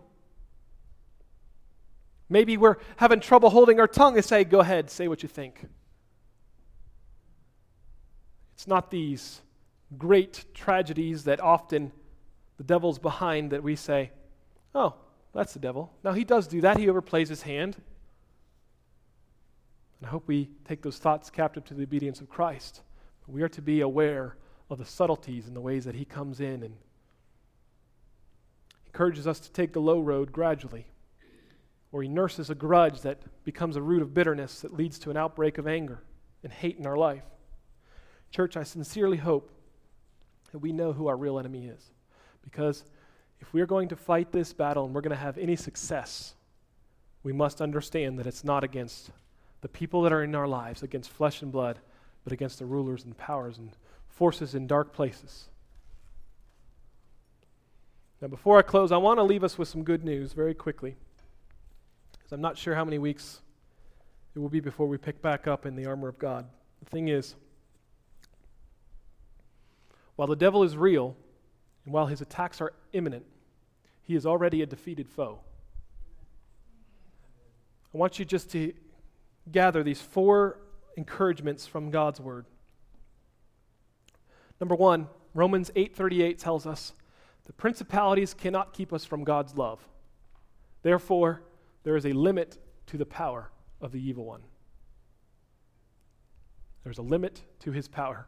Maybe 2.30 2.58
we're 2.58 2.78
having 2.96 3.20
trouble 3.20 3.50
holding 3.50 3.80
our 3.80 3.88
tongue. 3.88 4.14
They 4.14 4.22
say, 4.22 4.44
go 4.44 4.62
ahead, 4.62 4.90
say 4.90 5.08
what 5.08 5.22
you 5.22 5.30
think. 5.30 5.68
It's 8.54 8.68
not 8.68 8.90
these 8.90 9.42
great 9.98 10.46
tragedies 10.54 11.26
that 11.26 11.42
often 11.42 11.92
the 12.58 12.64
devil's 12.64 13.00
behind 13.00 13.52
that 13.52 13.62
we 13.62 13.76
say, 13.76 14.12
oh, 14.74 14.94
that's 15.34 15.54
the 15.54 15.60
devil. 15.60 15.92
Now, 16.04 16.14
he 16.14 16.24
does 16.24 16.48
do 16.48 16.62
that, 16.62 16.78
he 16.78 16.88
overplays 16.88 17.28
his 17.28 17.42
hand. 17.42 17.76
And 20.00 20.08
I 20.08 20.10
hope 20.10 20.28
we 20.28 20.50
take 20.66 20.82
those 20.82 20.98
thoughts 20.98 21.30
captive 21.30 21.66
to 21.66 21.74
the 21.74 21.84
obedience 21.84 22.22
of 22.22 22.30
Christ. 22.30 22.82
We 23.28 23.42
are 23.44 23.50
to 23.50 23.62
be 23.62 23.82
aware 23.82 24.36
of 24.72 24.80
the 24.80 24.86
subtleties 24.86 25.48
and 25.48 25.56
the 25.56 25.62
ways 25.62 25.86
that 25.86 25.96
he 25.96 26.06
comes 26.06 26.40
in 26.40 26.64
and 26.64 26.76
encourages 28.88 29.28
us 29.28 29.40
to 29.40 29.52
take 29.52 29.74
the 29.74 29.82
low 29.82 30.00
road 30.00 30.32
gradually. 30.32 30.88
Or 31.92 32.02
he 32.02 32.08
nurses 32.08 32.50
a 32.50 32.56
grudge 32.56 33.02
that 33.02 33.20
becomes 33.44 33.76
a 33.76 33.82
root 33.82 34.02
of 34.02 34.14
bitterness 34.14 34.62
that 34.62 34.74
leads 34.74 34.98
to 35.00 35.10
an 35.10 35.18
outbreak 35.18 35.58
of 35.58 35.68
anger 35.68 36.04
and 36.44 36.54
hate 36.54 36.78
in 36.78 36.86
our 36.86 36.96
life. 36.96 37.24
Church, 38.32 38.56
I 38.56 38.64
sincerely 38.64 39.18
hope 39.18 39.52
that 40.54 40.60
we 40.60 40.72
know 40.72 40.94
who 40.94 41.08
our 41.08 41.18
real 41.18 41.38
enemy 41.38 41.68
is. 41.68 41.92
Because 42.42 42.86
if 43.42 43.54
we're 43.54 43.66
going 43.66 43.90
to 43.90 43.96
fight 43.98 44.32
this 44.32 44.54
battle 44.54 44.86
and 44.86 44.96
we're 44.96 45.02
going 45.02 45.12
to 45.12 45.18
have 45.18 45.38
any 45.38 45.58
success, 45.58 46.36
we 47.24 47.34
must 47.34 47.62
understand 47.62 48.18
that 48.20 48.28
it's 48.28 48.46
not 48.46 48.64
against 48.64 49.12
the 49.60 49.68
people 49.68 50.02
that 50.04 50.14
are 50.14 50.24
in 50.24 50.34
our 50.34 50.48
lives, 50.48 50.82
against 50.82 51.10
flesh 51.10 51.42
and 51.42 51.52
blood, 51.52 51.80
but 52.24 52.32
against 52.32 52.60
the 52.60 52.66
rulers 52.66 53.04
and 53.04 53.18
powers 53.18 53.58
and 53.58 53.72
forces 54.12 54.54
in 54.56 54.68
dark 54.68 54.94
places. 54.94 55.48
Now, 58.22 58.28
before 58.28 58.60
I 58.60 58.62
close, 58.62 58.92
I 58.92 58.98
want 58.98 59.18
to 59.18 59.24
leave 59.24 59.44
us 59.44 59.58
with 59.58 59.68
some 59.68 59.84
good 59.84 60.04
news 60.04 60.34
very 60.34 60.54
quickly, 60.54 60.96
because 62.14 62.32
I'm 62.32 62.42
not 62.42 62.58
sure 62.58 62.76
how 62.76 62.86
many 62.86 63.00
weeks 63.00 63.42
it 64.36 64.40
will 64.40 64.50
be 64.50 64.60
before 64.60 64.88
we 64.88 64.98
pick 64.98 65.22
back 65.22 65.48
up 65.48 65.66
in 65.66 65.76
the 65.76 65.88
armor 65.88 66.08
of 66.08 66.20
God. 66.20 66.46
The 66.84 66.90
thing 66.90 67.08
is, 67.08 67.36
while 70.16 70.28
the 70.28 70.36
devil 70.36 70.64
is 70.64 70.78
real, 70.78 71.16
and 71.84 71.94
while 71.94 72.06
his 72.06 72.22
attacks 72.22 72.62
are 72.62 72.74
imminent, 72.94 73.26
he 74.04 74.16
is 74.16 74.26
already 74.26 74.62
a 74.62 74.66
defeated 74.68 75.10
foe. 75.10 75.40
I 77.94 77.98
want 77.98 78.20
you 78.20 78.26
just 78.26 78.52
to 78.52 78.74
gather 79.52 79.82
these 79.82 80.00
four 80.00 80.60
encouragements 80.96 81.66
from 81.66 81.90
God's 81.90 82.20
word. 82.22 82.46
Number 84.62 84.76
1, 84.76 85.10
Romans 85.34 85.72
8:38 85.76 86.38
tells 86.38 86.68
us, 86.68 86.94
"The 87.46 87.54
principalities 87.54 88.36
cannot 88.36 88.74
keep 88.74 88.94
us 88.94 89.04
from 89.04 89.24
God's 89.24 89.58
love. 89.58 89.90
Therefore, 90.84 91.42
there 91.82 91.96
is 91.96 92.06
a 92.06 92.14
limit 92.14 92.60
to 92.86 92.98
the 92.98 93.06
power 93.06 93.52
of 93.82 93.92
the 93.92 94.00
evil 94.00 94.24
one." 94.24 94.44
There's 96.84 97.00
a 97.00 97.04
limit 97.04 97.44
to 97.60 97.72
his 97.72 97.88
power. 97.88 98.28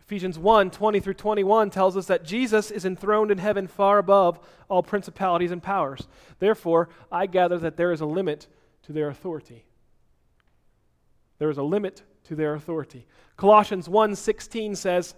Ephesians 0.00 0.36
1 0.36 0.70
20 0.70 0.98
through 0.98 1.14
21 1.14 1.70
tells 1.70 1.96
us 1.96 2.06
that 2.06 2.24
Jesus 2.24 2.72
is 2.72 2.84
enthroned 2.84 3.30
in 3.30 3.38
heaven 3.38 3.68
far 3.68 3.98
above 3.98 4.40
all 4.68 4.82
principalities 4.82 5.52
and 5.52 5.62
powers. 5.62 6.08
Therefore, 6.40 6.88
I 7.10 7.26
gather 7.26 7.58
that 7.58 7.76
there 7.76 7.92
is 7.92 8.00
a 8.00 8.06
limit 8.06 8.48
to 8.82 8.92
their 8.92 9.08
authority. 9.08 9.64
There 11.38 11.50
is 11.50 11.58
a 11.58 11.62
limit 11.62 12.02
to 12.24 12.34
their 12.34 12.54
authority. 12.54 13.06
Colossians 13.36 13.88
1:16 13.88 14.74
says 14.74 15.14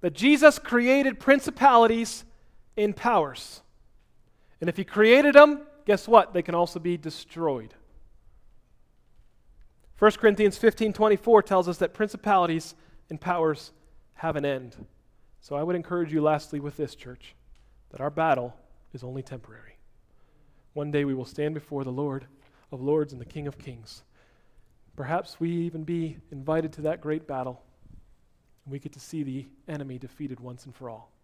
that 0.00 0.14
Jesus 0.14 0.58
created 0.58 1.18
principalities 1.18 2.24
and 2.76 2.94
powers. 2.94 3.62
And 4.60 4.68
if 4.68 4.76
he 4.76 4.84
created 4.84 5.34
them, 5.34 5.62
guess 5.84 6.06
what? 6.06 6.32
They 6.32 6.42
can 6.42 6.54
also 6.54 6.78
be 6.78 6.96
destroyed. 6.96 7.74
1 9.98 10.12
Corinthians 10.18 10.56
15:24 10.58 11.42
tells 11.42 11.68
us 11.68 11.78
that 11.78 11.92
principalities 11.94 12.74
and 13.10 13.20
powers 13.20 13.72
have 14.14 14.36
an 14.36 14.44
end. 14.44 14.86
So 15.40 15.56
I 15.56 15.62
would 15.62 15.76
encourage 15.76 16.12
you, 16.12 16.20
lastly, 16.20 16.60
with 16.60 16.76
this 16.76 16.94
church, 16.94 17.34
that 17.90 18.00
our 18.00 18.10
battle 18.10 18.54
is 18.92 19.02
only 19.02 19.22
temporary. 19.22 19.78
One 20.72 20.90
day 20.90 21.04
we 21.04 21.14
will 21.14 21.24
stand 21.24 21.54
before 21.54 21.82
the 21.82 21.92
Lord 21.92 22.26
of 22.70 22.80
Lords 22.80 23.12
and 23.12 23.20
the 23.20 23.26
King 23.26 23.46
of 23.46 23.58
Kings. 23.58 24.04
Perhaps 24.94 25.40
we 25.40 25.50
even 25.50 25.84
be 25.84 26.18
invited 26.30 26.72
to 26.74 26.82
that 26.82 27.00
great 27.00 27.26
battle, 27.26 27.62
we 28.70 28.78
get 28.78 28.92
to 28.92 29.00
see 29.00 29.22
the 29.22 29.46
enemy 29.66 29.98
defeated 29.98 30.40
once 30.40 30.64
and 30.64 30.74
for 30.74 30.90
all. 30.90 31.10